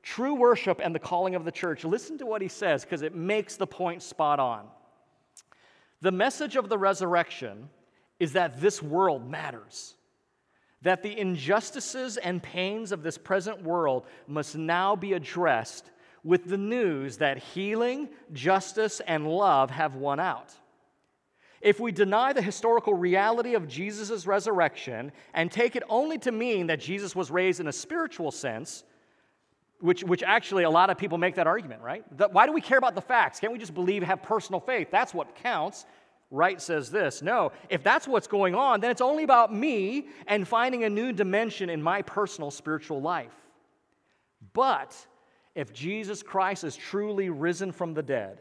True 0.01 0.33
Worship 0.33 0.81
and 0.83 0.95
the 0.95 0.99
Calling 0.99 1.35
of 1.35 1.45
the 1.45 1.51
Church, 1.51 1.85
listen 1.85 2.17
to 2.17 2.25
what 2.25 2.41
he 2.41 2.47
says 2.47 2.83
because 2.83 3.03
it 3.03 3.13
makes 3.13 3.57
the 3.57 3.67
point 3.67 4.01
spot 4.01 4.39
on. 4.39 4.65
The 6.01 6.11
message 6.11 6.55
of 6.55 6.67
the 6.67 6.79
resurrection 6.79 7.69
is 8.19 8.33
that 8.33 8.59
this 8.59 8.81
world 8.81 9.29
matters. 9.29 9.95
That 10.81 11.03
the 11.03 11.17
injustices 11.17 12.17
and 12.17 12.41
pains 12.41 12.91
of 12.91 13.03
this 13.03 13.17
present 13.17 13.63
world 13.63 14.05
must 14.27 14.55
now 14.55 14.95
be 14.95 15.13
addressed 15.13 15.91
with 16.23 16.45
the 16.45 16.57
news 16.57 17.17
that 17.17 17.37
healing, 17.37 18.09
justice, 18.33 19.01
and 19.05 19.27
love 19.27 19.71
have 19.71 19.95
won 19.95 20.19
out. 20.19 20.53
If 21.61 21.79
we 21.79 21.91
deny 21.91 22.31
the 22.31 22.41
historical 22.41 22.93
reality 22.93 23.55
of 23.55 23.67
Jesus' 23.67 24.25
resurrection 24.25 25.11
and 25.33 25.51
take 25.51 25.75
it 25.75 25.83
only 25.89 26.17
to 26.19 26.31
mean 26.31 26.67
that 26.67 26.79
Jesus 26.79 27.15
was 27.15 27.29
raised 27.29 27.59
in 27.59 27.67
a 27.67 27.73
spiritual 27.73 28.31
sense, 28.31 28.83
which, 29.81 30.03
which 30.03 30.23
actually 30.23 30.63
a 30.63 30.69
lot 30.69 30.89
of 30.89 30.97
people 30.97 31.17
make 31.17 31.35
that 31.35 31.47
argument, 31.47 31.81
right? 31.81 32.03
why 32.31 32.45
do 32.45 32.53
we 32.53 32.61
care 32.61 32.77
about 32.77 32.95
the 32.95 33.01
facts? 33.01 33.39
Can't 33.39 33.51
we 33.51 33.59
just 33.59 33.73
believe, 33.73 34.03
have 34.03 34.21
personal 34.21 34.59
faith? 34.59 34.89
That's 34.91 35.13
what 35.13 35.35
counts. 35.35 35.85
Wright 36.31 36.61
says 36.61 36.91
this 36.91 37.21
No, 37.21 37.51
if 37.69 37.83
that's 37.83 38.07
what's 38.07 38.27
going 38.27 38.55
on, 38.55 38.79
then 38.79 38.91
it's 38.91 39.01
only 39.01 39.23
about 39.23 39.53
me 39.53 40.07
and 40.27 40.47
finding 40.47 40.83
a 40.83 40.89
new 40.89 41.11
dimension 41.11 41.69
in 41.69 41.81
my 41.81 42.01
personal 42.01 42.51
spiritual 42.51 43.01
life. 43.01 43.35
But 44.53 44.95
if 45.55 45.73
Jesus 45.73 46.23
Christ 46.23 46.63
is 46.63 46.75
truly 46.75 47.29
risen 47.29 47.71
from 47.71 47.93
the 47.93 48.03
dead, 48.03 48.39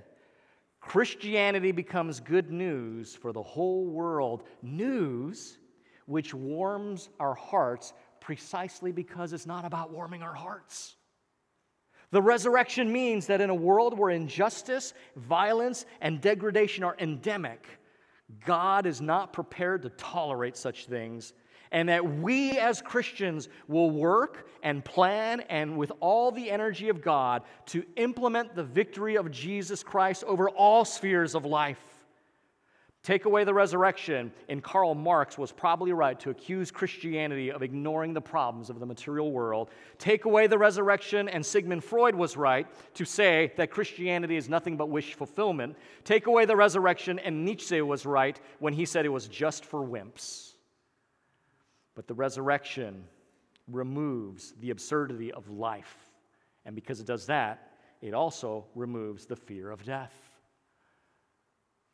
Christianity 0.81 1.73
becomes 1.73 2.21
good 2.21 2.51
news 2.51 3.15
for 3.15 3.33
the 3.33 3.43
whole 3.43 3.87
world, 3.87 4.45
news 4.63 5.59
which 6.07 6.33
warms 6.33 7.11
our 7.19 7.35
hearts 7.35 7.93
precisely 8.21 8.93
because 8.93 9.33
it's 9.33 9.47
not 9.47 9.65
about 9.65 9.91
warming 9.91 10.23
our 10.23 10.35
hearts. 10.35 10.97
The 12.11 12.23
resurrection 12.23 12.91
means 12.91 13.27
that 13.27 13.41
in 13.41 13.51
a 13.51 13.55
world 13.55 13.99
where 13.99 14.11
injustice, 14.11 14.95
violence, 15.17 15.85
and 16.01 16.21
degradation 16.21 16.85
are 16.85 16.97
endemic, 16.99 17.67
God 18.45 18.87
is 18.87 19.01
not 19.01 19.33
prepared 19.33 19.83
to 19.83 19.91
tolerate 19.91 20.57
such 20.57 20.87
things, 20.87 21.35
and 21.71 21.89
that 21.89 22.19
we 22.21 22.59
as 22.59 22.81
Christians 22.81 23.49
will 23.67 23.91
work 23.91 24.49
and 24.63 24.83
plan 24.85 25.41
and 25.49 25.77
with 25.77 25.93
all 26.01 26.33
the 26.33 26.51
energy 26.51 26.89
of 26.89 27.03
God 27.03 27.43
to 27.67 27.85
implement 27.97 28.55
the 28.55 28.65
victory 28.65 29.17
of 29.17 29.31
Jesus 29.31 29.83
Christ 29.83 30.25
over 30.25 30.49
all 30.49 30.87
spheres 30.87 31.35
of 31.35 31.45
life. 31.45 31.98
Take 33.05 33.25
away 33.25 33.45
the 33.45 33.55
resurrection, 33.55 34.33
and 34.49 34.63
Karl 34.63 34.95
Marx 34.95 35.39
was 35.39 35.53
probably 35.53 35.93
right 35.93 36.19
to 36.21 36.31
accuse 36.31 36.71
Christianity 36.71 37.51
of 37.51 37.63
ignoring 37.63 38.13
the 38.13 38.21
problems 38.21 38.71
of 38.71 38.81
the 38.81 38.87
material 38.87 39.31
world. 39.31 39.71
Take 39.99 40.25
away 40.25 40.47
the 40.47 40.59
resurrection, 40.59 41.29
and 41.29 41.47
Sigmund 41.47 41.85
Freud 41.85 42.15
was 42.15 42.37
right 42.37 42.67
to 42.95 43.05
say 43.05 43.53
that 43.57 43.71
Christianity 43.71 44.37
is 44.37 44.49
nothing 44.49 44.77
but 44.77 44.91
wish 44.91 45.15
fulfillment. 45.15 45.77
Take 46.05 46.27
away 46.27 46.45
the 46.45 46.57
resurrection, 46.57 47.19
and 47.21 47.45
Nietzsche 47.45 47.81
was 47.81 48.05
right 48.05 48.39
when 48.59 48.75
he 48.75 48.85
said 48.85 49.07
it 49.07 49.11
was 49.11 49.29
just 49.29 49.65
for 49.65 49.81
wimps. 49.81 50.55
But 51.95 52.09
the 52.09 52.15
resurrection 52.15 53.05
removes 53.69 54.55
the 54.61 54.71
absurdity 54.71 55.33
of 55.33 55.49
life. 55.49 55.97
And 56.67 56.75
because 56.75 57.01
it 57.01 57.07
does 57.07 57.27
that, 57.27 57.73
it 58.03 58.13
also 58.13 58.67
removes 58.75 59.25
the 59.25 59.37
fear 59.37 59.71
of 59.71 59.85
death. 59.85 60.13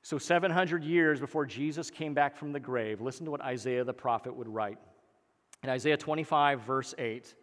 So, 0.05 0.19
700 0.19 0.85
years 0.85 1.19
before 1.19 1.47
Jesus 1.47 1.90
came 1.90 2.12
back 2.12 2.37
from 2.37 2.53
the 2.53 2.61
grave, 2.61 3.01
listen 3.01 3.25
to 3.25 3.31
what 3.31 3.40
Isaiah 3.40 3.85
the 3.85 3.95
prophet 3.95 4.37
would 4.37 4.47
write. 4.47 4.77
In 5.62 5.71
Isaiah 5.71 5.97
25, 5.97 6.61
verse 6.61 6.95
8, 6.99 7.35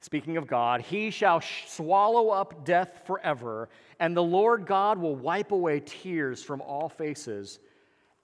speaking 0.00 0.38
of 0.38 0.46
God, 0.46 0.80
He 0.80 1.10
shall 1.10 1.42
swallow 1.66 2.30
up 2.30 2.64
death 2.64 3.02
forever, 3.04 3.68
and 4.00 4.16
the 4.16 4.22
Lord 4.22 4.64
God 4.64 4.96
will 4.96 5.16
wipe 5.16 5.52
away 5.52 5.80
tears 5.80 6.42
from 6.42 6.62
all 6.62 6.88
faces, 6.88 7.58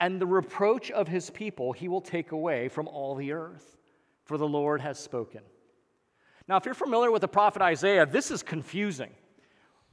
and 0.01 0.19
the 0.19 0.27
reproach 0.27 0.91
of 0.91 1.07
His 1.07 1.29
people 1.29 1.75
He 1.75 1.89
will 1.89 2.01
take 2.01 2.33
away 2.33 2.69
from 2.69 2.89
all 2.89 3.15
the 3.15 3.33
earth, 3.33 3.77
for 4.25 4.39
the 4.39 4.49
Lord 4.49 4.81
has 4.81 4.99
spoken. 4.99 5.43
Now, 6.49 6.57
if 6.57 6.65
you're 6.65 6.73
familiar 6.73 7.11
with 7.11 7.21
the 7.21 7.29
prophet 7.29 7.61
Isaiah, 7.61 8.07
this 8.07 8.31
is 8.31 8.43
confusing. 8.43 9.11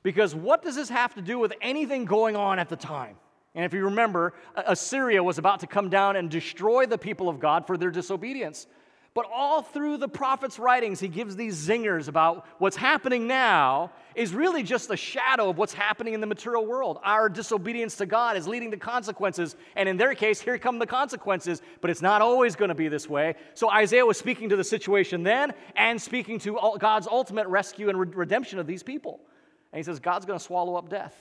Because 0.02 0.34
what 0.34 0.62
does 0.62 0.78
this 0.78 0.88
have 0.88 1.14
to 1.16 1.22
do 1.22 1.38
with 1.38 1.52
anything 1.62 2.06
going 2.06 2.38
on 2.38 2.58
at 2.58 2.70
the 2.70 2.78
time? 2.78 3.18
And 3.56 3.66
if 3.66 3.74
you 3.74 3.86
remember, 3.86 4.34
Assyria 4.56 5.24
was 5.24 5.38
about 5.38 5.62
to 5.62 5.68
come 5.68 5.90
down 5.90 6.16
and 6.16 6.30
destroy 6.30 6.86
the 6.86 6.98
people 6.98 7.30
of 7.30 7.40
God 7.40 7.66
for 7.66 7.78
their 7.78 7.92
disobedience. 7.92 8.68
But 9.16 9.26
all 9.34 9.64
through 9.64 9.98
the 9.98 10.08
prophet's 10.08 10.60
writings, 10.60 11.00
he 11.00 11.08
gives 11.08 11.36
these 11.36 11.58
zingers 11.68 12.08
about 12.08 12.46
what's 12.60 12.76
happening 12.76 13.28
now 13.28 13.92
is 14.14 14.36
really 14.36 14.62
just 14.62 14.92
a 14.92 14.96
shadow 14.96 15.50
of 15.50 15.58
what's 15.58 15.74
happening 15.74 16.14
in 16.14 16.22
the 16.22 16.28
material 16.28 16.64
world. 16.64 17.00
Our 17.04 17.28
disobedience 17.28 17.96
to 17.98 18.06
God 18.06 18.38
is 18.38 18.48
leading 18.48 18.70
to 18.70 18.78
consequences. 18.78 19.56
And 19.76 19.90
in 19.90 19.98
their 19.98 20.14
case, 20.14 20.40
here 20.40 20.60
come 20.60 20.78
the 20.78 20.86
consequences, 20.86 21.64
but 21.82 21.90
it's 21.90 22.04
not 22.04 22.22
always 22.22 22.56
going 22.56 22.70
to 22.70 22.76
be 22.76 22.88
this 22.88 23.10
way. 23.10 23.34
So 23.56 23.72
Isaiah 23.72 24.06
was 24.06 24.20
speaking 24.20 24.48
to 24.50 24.56
the 24.56 24.64
situation 24.64 25.24
then 25.24 25.54
and 25.76 26.00
speaking 26.00 26.38
to 26.42 26.60
God's 26.80 27.08
ultimate 27.08 27.48
rescue 27.48 27.90
and 27.90 28.16
redemption 28.16 28.60
of 28.60 28.68
these 28.68 28.84
people. 28.84 29.22
And 29.74 29.80
he 29.80 29.84
says, 29.84 30.00
God's 30.00 30.28
going 30.28 30.38
to 30.38 30.46
swallow 30.46 30.76
up 30.76 30.88
death. 30.88 31.16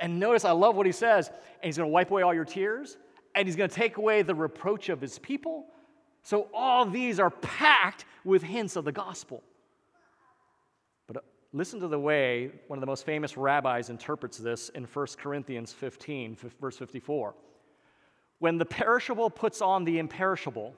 And 0.00 0.18
notice, 0.18 0.44
I 0.44 0.52
love 0.52 0.74
what 0.74 0.86
he 0.86 0.92
says. 0.92 1.28
And 1.28 1.36
he's 1.62 1.76
going 1.76 1.88
to 1.88 1.92
wipe 1.92 2.10
away 2.10 2.22
all 2.22 2.34
your 2.34 2.44
tears, 2.44 2.96
and 3.34 3.46
he's 3.46 3.56
going 3.56 3.68
to 3.68 3.76
take 3.76 3.98
away 3.98 4.22
the 4.22 4.34
reproach 4.34 4.88
of 4.88 5.00
his 5.00 5.18
people. 5.18 5.66
So, 6.22 6.48
all 6.52 6.84
these 6.86 7.20
are 7.20 7.30
packed 7.30 8.04
with 8.24 8.42
hints 8.42 8.76
of 8.76 8.84
the 8.84 8.92
gospel. 8.92 9.42
But 11.06 11.18
uh, 11.18 11.20
listen 11.52 11.80
to 11.80 11.88
the 11.88 11.98
way 11.98 12.50
one 12.66 12.78
of 12.78 12.80
the 12.80 12.86
most 12.86 13.06
famous 13.06 13.36
rabbis 13.36 13.90
interprets 13.90 14.38
this 14.38 14.70
in 14.70 14.84
1 14.84 15.06
Corinthians 15.18 15.72
15, 15.72 16.36
verse 16.60 16.76
54. 16.76 17.34
When 18.38 18.58
the 18.58 18.64
perishable 18.64 19.30
puts 19.30 19.60
on 19.60 19.84
the 19.84 19.98
imperishable, 19.98 20.74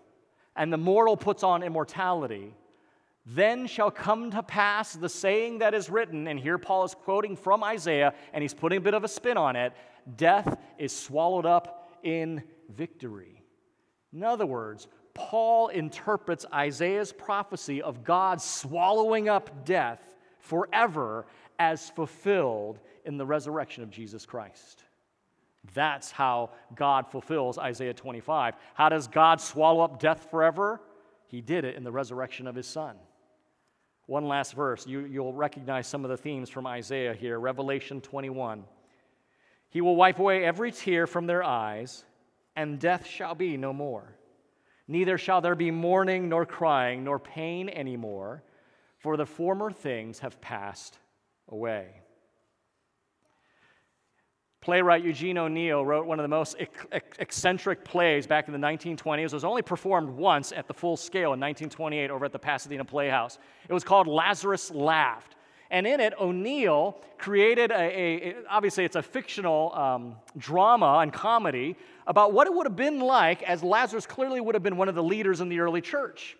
and 0.56 0.72
the 0.72 0.76
mortal 0.76 1.16
puts 1.16 1.42
on 1.42 1.62
immortality, 1.62 2.54
then 3.24 3.66
shall 3.66 3.90
come 3.90 4.30
to 4.32 4.42
pass 4.42 4.94
the 4.94 5.08
saying 5.08 5.58
that 5.58 5.74
is 5.74 5.88
written, 5.88 6.26
and 6.26 6.38
here 6.38 6.58
Paul 6.58 6.84
is 6.84 6.94
quoting 6.94 7.36
from 7.36 7.62
Isaiah, 7.62 8.14
and 8.32 8.42
he's 8.42 8.54
putting 8.54 8.78
a 8.78 8.80
bit 8.80 8.94
of 8.94 9.04
a 9.04 9.08
spin 9.08 9.36
on 9.36 9.56
it 9.56 9.72
death 10.16 10.58
is 10.78 10.94
swallowed 10.94 11.46
up 11.46 11.98
in 12.02 12.42
victory. 12.68 13.40
In 14.12 14.24
other 14.24 14.46
words, 14.46 14.88
Paul 15.14 15.68
interprets 15.68 16.44
Isaiah's 16.52 17.12
prophecy 17.12 17.82
of 17.82 18.02
God 18.02 18.40
swallowing 18.40 19.28
up 19.28 19.64
death 19.64 20.16
forever 20.40 21.26
as 21.58 21.90
fulfilled 21.90 22.80
in 23.04 23.16
the 23.16 23.26
resurrection 23.26 23.82
of 23.82 23.90
Jesus 23.90 24.26
Christ. 24.26 24.84
That's 25.74 26.10
how 26.10 26.50
God 26.74 27.06
fulfills 27.06 27.58
Isaiah 27.58 27.94
25. 27.94 28.54
How 28.74 28.88
does 28.88 29.06
God 29.06 29.40
swallow 29.40 29.82
up 29.82 30.00
death 30.00 30.28
forever? 30.30 30.80
He 31.28 31.40
did 31.40 31.64
it 31.64 31.76
in 31.76 31.84
the 31.84 31.92
resurrection 31.92 32.46
of 32.46 32.56
his 32.56 32.66
son. 32.66 32.96
One 34.12 34.28
last 34.28 34.52
verse. 34.52 34.86
You, 34.86 35.06
you'll 35.06 35.32
recognize 35.32 35.86
some 35.86 36.04
of 36.04 36.10
the 36.10 36.18
themes 36.18 36.50
from 36.50 36.66
Isaiah 36.66 37.14
here. 37.14 37.40
Revelation 37.40 38.02
21. 38.02 38.62
He 39.70 39.80
will 39.80 39.96
wipe 39.96 40.18
away 40.18 40.44
every 40.44 40.70
tear 40.70 41.06
from 41.06 41.26
their 41.26 41.42
eyes, 41.42 42.04
and 42.54 42.78
death 42.78 43.06
shall 43.06 43.34
be 43.34 43.56
no 43.56 43.72
more. 43.72 44.14
Neither 44.86 45.16
shall 45.16 45.40
there 45.40 45.54
be 45.54 45.70
mourning, 45.70 46.28
nor 46.28 46.44
crying, 46.44 47.04
nor 47.04 47.18
pain 47.18 47.70
anymore, 47.70 48.42
for 48.98 49.16
the 49.16 49.24
former 49.24 49.70
things 49.70 50.18
have 50.18 50.38
passed 50.42 50.98
away. 51.48 52.02
Playwright 54.62 55.04
Eugene 55.04 55.38
O'Neill 55.38 55.84
wrote 55.84 56.06
one 56.06 56.20
of 56.20 56.22
the 56.22 56.28
most 56.28 56.54
eccentric 57.18 57.84
plays 57.84 58.28
back 58.28 58.46
in 58.46 58.52
the 58.52 58.58
1920s. 58.60 59.24
It 59.24 59.32
was 59.32 59.44
only 59.44 59.60
performed 59.60 60.08
once 60.08 60.52
at 60.52 60.68
the 60.68 60.72
full 60.72 60.96
scale 60.96 61.34
in 61.34 61.40
1928 61.40 62.10
over 62.12 62.24
at 62.24 62.32
the 62.32 62.38
Pasadena 62.38 62.84
Playhouse. 62.84 63.38
It 63.68 63.72
was 63.72 63.82
called 63.82 64.06
Lazarus 64.06 64.70
Laughed. 64.70 65.34
And 65.72 65.84
in 65.84 65.98
it, 65.98 66.14
O'Neill 66.20 67.00
created 67.18 67.72
a, 67.72 67.74
a 67.74 68.34
obviously, 68.48 68.84
it's 68.84 68.94
a 68.94 69.02
fictional 69.02 69.74
um, 69.74 70.14
drama 70.38 70.98
and 70.98 71.12
comedy 71.12 71.74
about 72.06 72.32
what 72.32 72.46
it 72.46 72.54
would 72.54 72.66
have 72.66 72.76
been 72.76 73.00
like 73.00 73.42
as 73.42 73.64
Lazarus 73.64 74.06
clearly 74.06 74.40
would 74.40 74.54
have 74.54 74.62
been 74.62 74.76
one 74.76 74.88
of 74.88 74.94
the 74.94 75.02
leaders 75.02 75.40
in 75.40 75.48
the 75.48 75.58
early 75.58 75.80
church. 75.80 76.36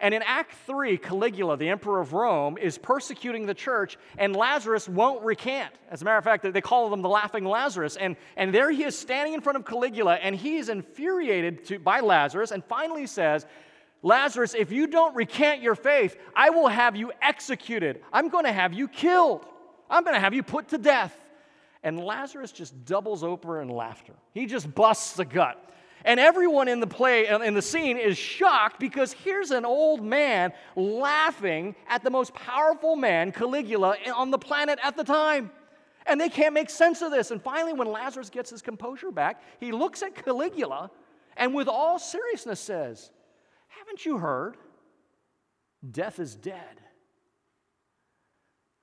And 0.00 0.12
in 0.12 0.22
Act 0.22 0.52
3, 0.66 0.98
Caligula, 0.98 1.56
the 1.56 1.68
emperor 1.68 2.00
of 2.00 2.12
Rome, 2.12 2.58
is 2.58 2.78
persecuting 2.78 3.46
the 3.46 3.54
church, 3.54 3.96
and 4.18 4.34
Lazarus 4.34 4.88
won't 4.88 5.22
recant. 5.22 5.72
As 5.90 6.02
a 6.02 6.04
matter 6.04 6.18
of 6.18 6.24
fact, 6.24 6.52
they 6.52 6.60
call 6.60 6.92
him 6.92 7.00
the 7.00 7.08
laughing 7.08 7.44
Lazarus. 7.44 7.96
And, 7.96 8.16
and 8.36 8.52
there 8.52 8.70
he 8.70 8.82
is 8.82 8.98
standing 8.98 9.34
in 9.34 9.40
front 9.40 9.56
of 9.56 9.64
Caligula, 9.64 10.14
and 10.16 10.34
he 10.34 10.56
is 10.56 10.68
infuriated 10.68 11.64
to, 11.66 11.78
by 11.78 12.00
Lazarus, 12.00 12.50
and 12.50 12.64
finally 12.64 13.06
says, 13.06 13.46
Lazarus, 14.02 14.54
if 14.54 14.70
you 14.70 14.86
don't 14.86 15.14
recant 15.14 15.62
your 15.62 15.74
faith, 15.74 16.16
I 16.36 16.50
will 16.50 16.68
have 16.68 16.96
you 16.96 17.12
executed. 17.22 18.02
I'm 18.12 18.28
going 18.28 18.44
to 18.44 18.52
have 18.52 18.74
you 18.74 18.88
killed. 18.88 19.46
I'm 19.88 20.02
going 20.02 20.14
to 20.14 20.20
have 20.20 20.34
you 20.34 20.42
put 20.42 20.68
to 20.68 20.78
death. 20.78 21.16
And 21.82 21.98
Lazarus 21.98 22.52
just 22.52 22.84
doubles 22.84 23.22
over 23.22 23.62
in 23.62 23.68
laughter. 23.68 24.14
He 24.32 24.46
just 24.46 24.74
busts 24.74 25.14
the 25.14 25.24
gut. 25.24 25.62
And 26.04 26.20
everyone 26.20 26.68
in 26.68 26.80
the 26.80 26.86
play, 26.86 27.26
in 27.28 27.54
the 27.54 27.62
scene, 27.62 27.96
is 27.96 28.18
shocked 28.18 28.78
because 28.78 29.12
here's 29.12 29.50
an 29.50 29.64
old 29.64 30.04
man 30.04 30.52
laughing 30.76 31.74
at 31.88 32.04
the 32.04 32.10
most 32.10 32.34
powerful 32.34 32.94
man, 32.94 33.32
Caligula, 33.32 33.96
on 34.14 34.30
the 34.30 34.38
planet 34.38 34.78
at 34.82 34.96
the 34.96 35.04
time. 35.04 35.50
And 36.06 36.20
they 36.20 36.28
can't 36.28 36.52
make 36.52 36.68
sense 36.68 37.00
of 37.00 37.10
this. 37.10 37.30
And 37.30 37.42
finally, 37.42 37.72
when 37.72 37.90
Lazarus 37.90 38.28
gets 38.28 38.50
his 38.50 38.60
composure 38.60 39.10
back, 39.10 39.42
he 39.58 39.72
looks 39.72 40.02
at 40.02 40.14
Caligula 40.14 40.90
and, 41.38 41.54
with 41.54 41.68
all 41.68 41.98
seriousness, 41.98 42.60
says, 42.60 43.10
haven't 43.68 44.04
you 44.04 44.18
heard? 44.18 44.58
Death 45.90 46.20
is 46.20 46.34
dead. 46.34 46.80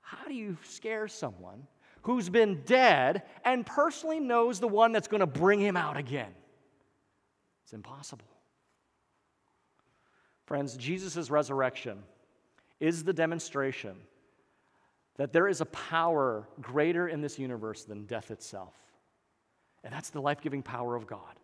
How 0.02 0.28
do 0.28 0.34
you 0.34 0.58
scare 0.64 1.08
someone 1.08 1.68
who's 2.02 2.30
been 2.30 2.64
dead 2.66 3.22
and 3.46 3.64
personally 3.64 4.20
knows 4.20 4.60
the 4.60 4.68
one 4.68 4.92
that's 4.92 5.08
going 5.08 5.22
to 5.22 5.28
bring 5.28 5.60
him 5.60 5.78
out 5.78 5.98
again? 5.98 6.34
It's 7.72 7.76
impossible. 7.78 8.26
Friends, 10.46 10.76
Jesus' 10.76 11.30
resurrection 11.30 12.04
is 12.82 13.06
the 13.06 13.14
demonstration 13.14 13.96
that 15.16 15.32
there 15.32 15.48
is 15.48 15.62
a 15.62 15.66
power 15.68 16.50
greater 16.60 17.08
in 17.08 17.22
this 17.22 17.40
universe 17.40 17.86
than 17.86 18.04
death 18.08 18.30
itself. 18.30 18.74
And 19.86 19.94
that's 19.94 20.10
the 20.10 20.22
life 20.22 20.42
giving 20.42 20.62
power 20.62 20.98
of 20.98 21.08
God. 21.08 21.40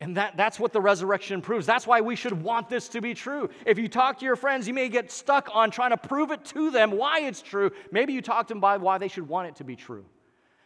And 0.00 0.16
that, 0.16 0.36
that's 0.36 0.60
what 0.60 0.72
the 0.72 0.80
resurrection 0.80 1.42
proves. 1.42 1.66
That's 1.66 1.84
why 1.84 2.00
we 2.00 2.14
should 2.14 2.40
want 2.40 2.68
this 2.68 2.88
to 2.90 3.00
be 3.00 3.14
true. 3.14 3.50
If 3.66 3.80
you 3.80 3.88
talk 3.88 4.20
to 4.20 4.24
your 4.24 4.36
friends, 4.36 4.68
you 4.68 4.74
may 4.74 4.88
get 4.88 5.10
stuck 5.10 5.50
on 5.52 5.72
trying 5.72 5.90
to 5.90 5.96
prove 5.96 6.30
it 6.30 6.44
to 6.44 6.70
them 6.70 6.92
why 6.92 7.22
it's 7.22 7.42
true. 7.42 7.72
Maybe 7.90 8.12
you 8.12 8.22
talk 8.22 8.46
to 8.46 8.52
them 8.52 8.58
about 8.58 8.80
why 8.80 8.98
they 8.98 9.08
should 9.08 9.28
want 9.28 9.48
it 9.48 9.56
to 9.56 9.64
be 9.64 9.74
true. 9.74 10.04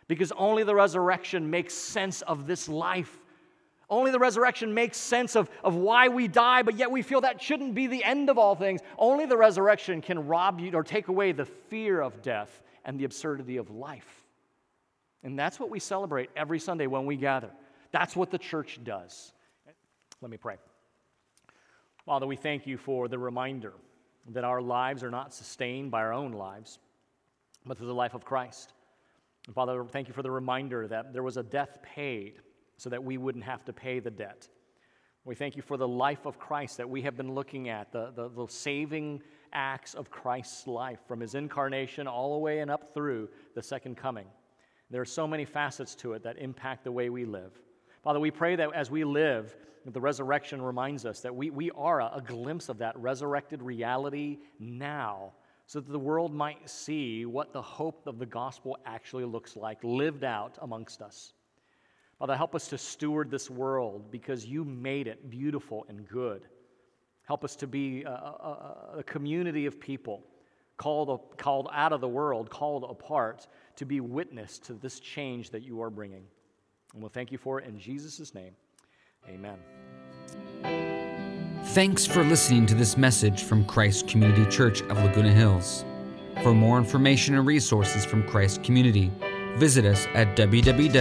Because 0.07 0.33
only 0.33 0.65
the 0.65 0.75
resurrection 0.75 1.49
makes 1.49 1.73
sense 1.73 2.21
of 2.21 2.47
this 2.47 2.69
life. 2.69 3.22
Only 3.93 4.11
the 4.11 4.19
resurrection 4.19 4.73
makes 4.73 4.97
sense 4.97 5.37
of, 5.37 5.51
of 5.63 5.75
why 5.75 6.09
we 6.09 6.27
die, 6.27 6.63
but 6.63 6.79
yet 6.79 6.91
we 6.91 7.03
feel 7.03 7.21
that 7.21 7.43
shouldn't 7.43 7.75
be 7.75 7.87
the 7.87 8.03
end 8.03 8.31
of 8.31 8.39
all 8.39 8.55
things. 8.55 8.81
Only 8.97 9.27
the 9.27 9.37
resurrection 9.37 10.01
can 10.01 10.27
rob 10.27 10.61
you 10.61 10.73
or 10.73 10.83
take 10.83 11.09
away 11.09 11.33
the 11.33 11.45
fear 11.45 12.01
of 12.01 12.23
death 12.23 12.63
and 12.87 12.99
the 12.99 13.05
absurdity 13.05 13.59
of 13.59 13.71
life. 13.71 14.25
And 15.23 15.39
that's 15.39 15.61
what 15.61 15.69
we 15.69 15.79
celebrate 15.79 16.31
every 16.35 16.59
Sunday 16.59 16.87
when 16.87 17.05
we 17.05 17.17
gather. 17.17 17.51
That's 17.91 18.17
what 18.17 18.31
the 18.31 18.39
church 18.39 18.81
does. 18.83 19.35
Let 20.23 20.31
me 20.31 20.39
pray. 20.39 20.57
Father, 22.07 22.27
we 22.27 22.37
thank 22.37 22.67
you 22.67 22.79
for 22.79 23.09
the 23.09 23.19
reminder 23.19 23.75
that 24.31 24.43
our 24.43 24.63
lives 24.63 25.03
are 25.03 25.11
not 25.11 25.35
sustained 25.35 25.91
by 25.91 26.01
our 26.01 26.15
own 26.15 26.33
lives, 26.33 26.79
but 27.67 27.77
through 27.77 27.89
the 27.89 27.95
life 27.95 28.15
of 28.15 28.25
Christ. 28.25 28.73
And 29.45 29.55
Father, 29.55 29.85
thank 29.85 30.09
you 30.09 30.15
for 30.15 30.23
the 30.23 30.31
reminder 30.31 30.89
that 30.89 31.13
there 31.13 31.23
was 31.23 31.37
a 31.37 31.43
death 31.43 31.81
paid 31.83 32.41
so 32.83 32.91
that 32.91 33.05
we 33.05 33.17
wouldn't 33.17 33.45
have 33.45 33.65
to 33.65 33.73
pay 33.73 34.01
the 34.01 34.11
debt. 34.11 34.49
We 35.25 35.37
thank 35.37 35.55
you 35.55 35.63
for 35.63 35.77
the 35.77 35.87
life 35.87 36.27
of 36.27 36.37
Christ 36.41 36.79
that 36.79 36.91
we 36.91 37.03
have 37.03 37.17
been 37.17 37.33
looking 37.33 37.69
at, 37.69 37.93
the, 37.93 38.11
the, 38.11 38.29
the, 38.29 38.49
saving 38.49 39.23
acts 39.53 39.95
of 39.95 40.11
Christ's 40.11 40.67
life 40.67 40.99
from 41.07 41.21
his 41.21 41.37
incarnation 41.37 42.09
all 42.09 42.33
the 42.33 42.41
way 42.41 42.59
and 42.59 42.73
up 42.73 42.93
through 42.93 43.29
the 43.55 43.63
second 43.63 43.97
coming. 43.97 44.27
There 44.91 45.01
are 45.01 45.05
so 45.05 45.29
many 45.29 45.45
facets 45.45 45.95
to 45.97 46.15
it 46.15 46.25
that 46.25 46.39
impact 46.39 46.83
the 46.83 46.91
way 46.91 47.09
we 47.09 47.25
live. 47.25 47.53
Father, 48.03 48.19
we 48.19 48.33
pray 48.33 48.57
that 48.57 48.75
as 48.75 48.91
we 48.91 49.05
live, 49.05 49.55
the 49.87 50.01
resurrection 50.01 50.61
reminds 50.61 51.07
us 51.07 51.21
that 51.21 51.33
we, 51.33 51.51
we 51.51 51.71
are 51.71 52.01
a, 52.01 52.11
a 52.17 52.21
glimpse 52.21 52.69
of 52.69 52.79
that 52.79 52.99
resurrected 52.99 53.63
reality 53.63 54.39
now, 54.59 55.33
so 55.67 55.79
that 55.79 55.93
the 55.93 55.99
world 56.01 56.35
might 56.35 56.69
see 56.69 57.27
what 57.27 57.53
the 57.53 57.63
hope 57.63 58.09
of 58.09 58.19
the 58.19 58.27
gospel 58.27 58.77
actually 58.87 59.25
looks 59.25 59.55
like 59.55 59.79
lived 59.85 60.25
out 60.25 60.59
amongst 60.63 61.01
us. 61.01 61.33
Father, 62.23 62.37
help 62.37 62.55
us 62.55 62.69
to 62.69 62.79
steward 62.79 63.33
this 63.33 63.51
world 63.51 64.09
because 64.13 64.47
you 64.47 64.65
made 64.65 65.09
it 65.09 65.29
beautiful 65.29 65.85
and 65.89 66.09
good. 66.09 66.43
Help 67.25 67.43
us 67.43 67.57
to 67.57 67.67
be 67.67 68.05
a, 68.05 68.11
a, 68.11 68.95
a 68.99 69.03
community 69.03 69.67
of 69.67 69.81
people 69.81 70.23
called, 70.77 71.37
called 71.37 71.69
out 71.73 71.93
of 71.93 72.01
the 72.01 72.07
world, 72.07 72.49
called 72.49 72.85
apart, 72.89 73.49
to 73.75 73.85
be 73.85 73.99
witness 73.99 74.61
to 74.61 74.75
this 74.75 75.01
change 75.01 75.51
that 75.51 75.63
you 75.63 75.83
are 75.83 75.91
bringing. 75.91 76.23
And 76.93 77.03
we'll 77.03 77.11
thank 77.11 77.33
you 77.33 77.39
for 77.39 77.59
it 77.59 77.67
in 77.67 77.77
Jesus' 77.77 78.33
name. 78.37 78.53
Amen. 79.29 79.59
Thanks 81.71 82.07
for 82.07 82.23
listening 82.23 82.67
to 82.67 82.77
this 82.77 82.97
message 82.97 83.43
from 83.43 83.65
Christ 83.65 84.07
Community 84.07 84.49
Church 84.49 84.83
of 84.83 84.97
Laguna 84.99 85.33
Hills. 85.33 85.85
For 86.45 86.55
more 86.55 86.79
information 86.79 87.37
and 87.37 87.45
resources 87.45 88.05
from 88.05 88.23
Christ 88.29 88.63
Community, 88.63 89.11
visit 89.57 89.85
us 89.85 90.07
at 90.15 90.37
www.ccclh.org. 90.37 90.93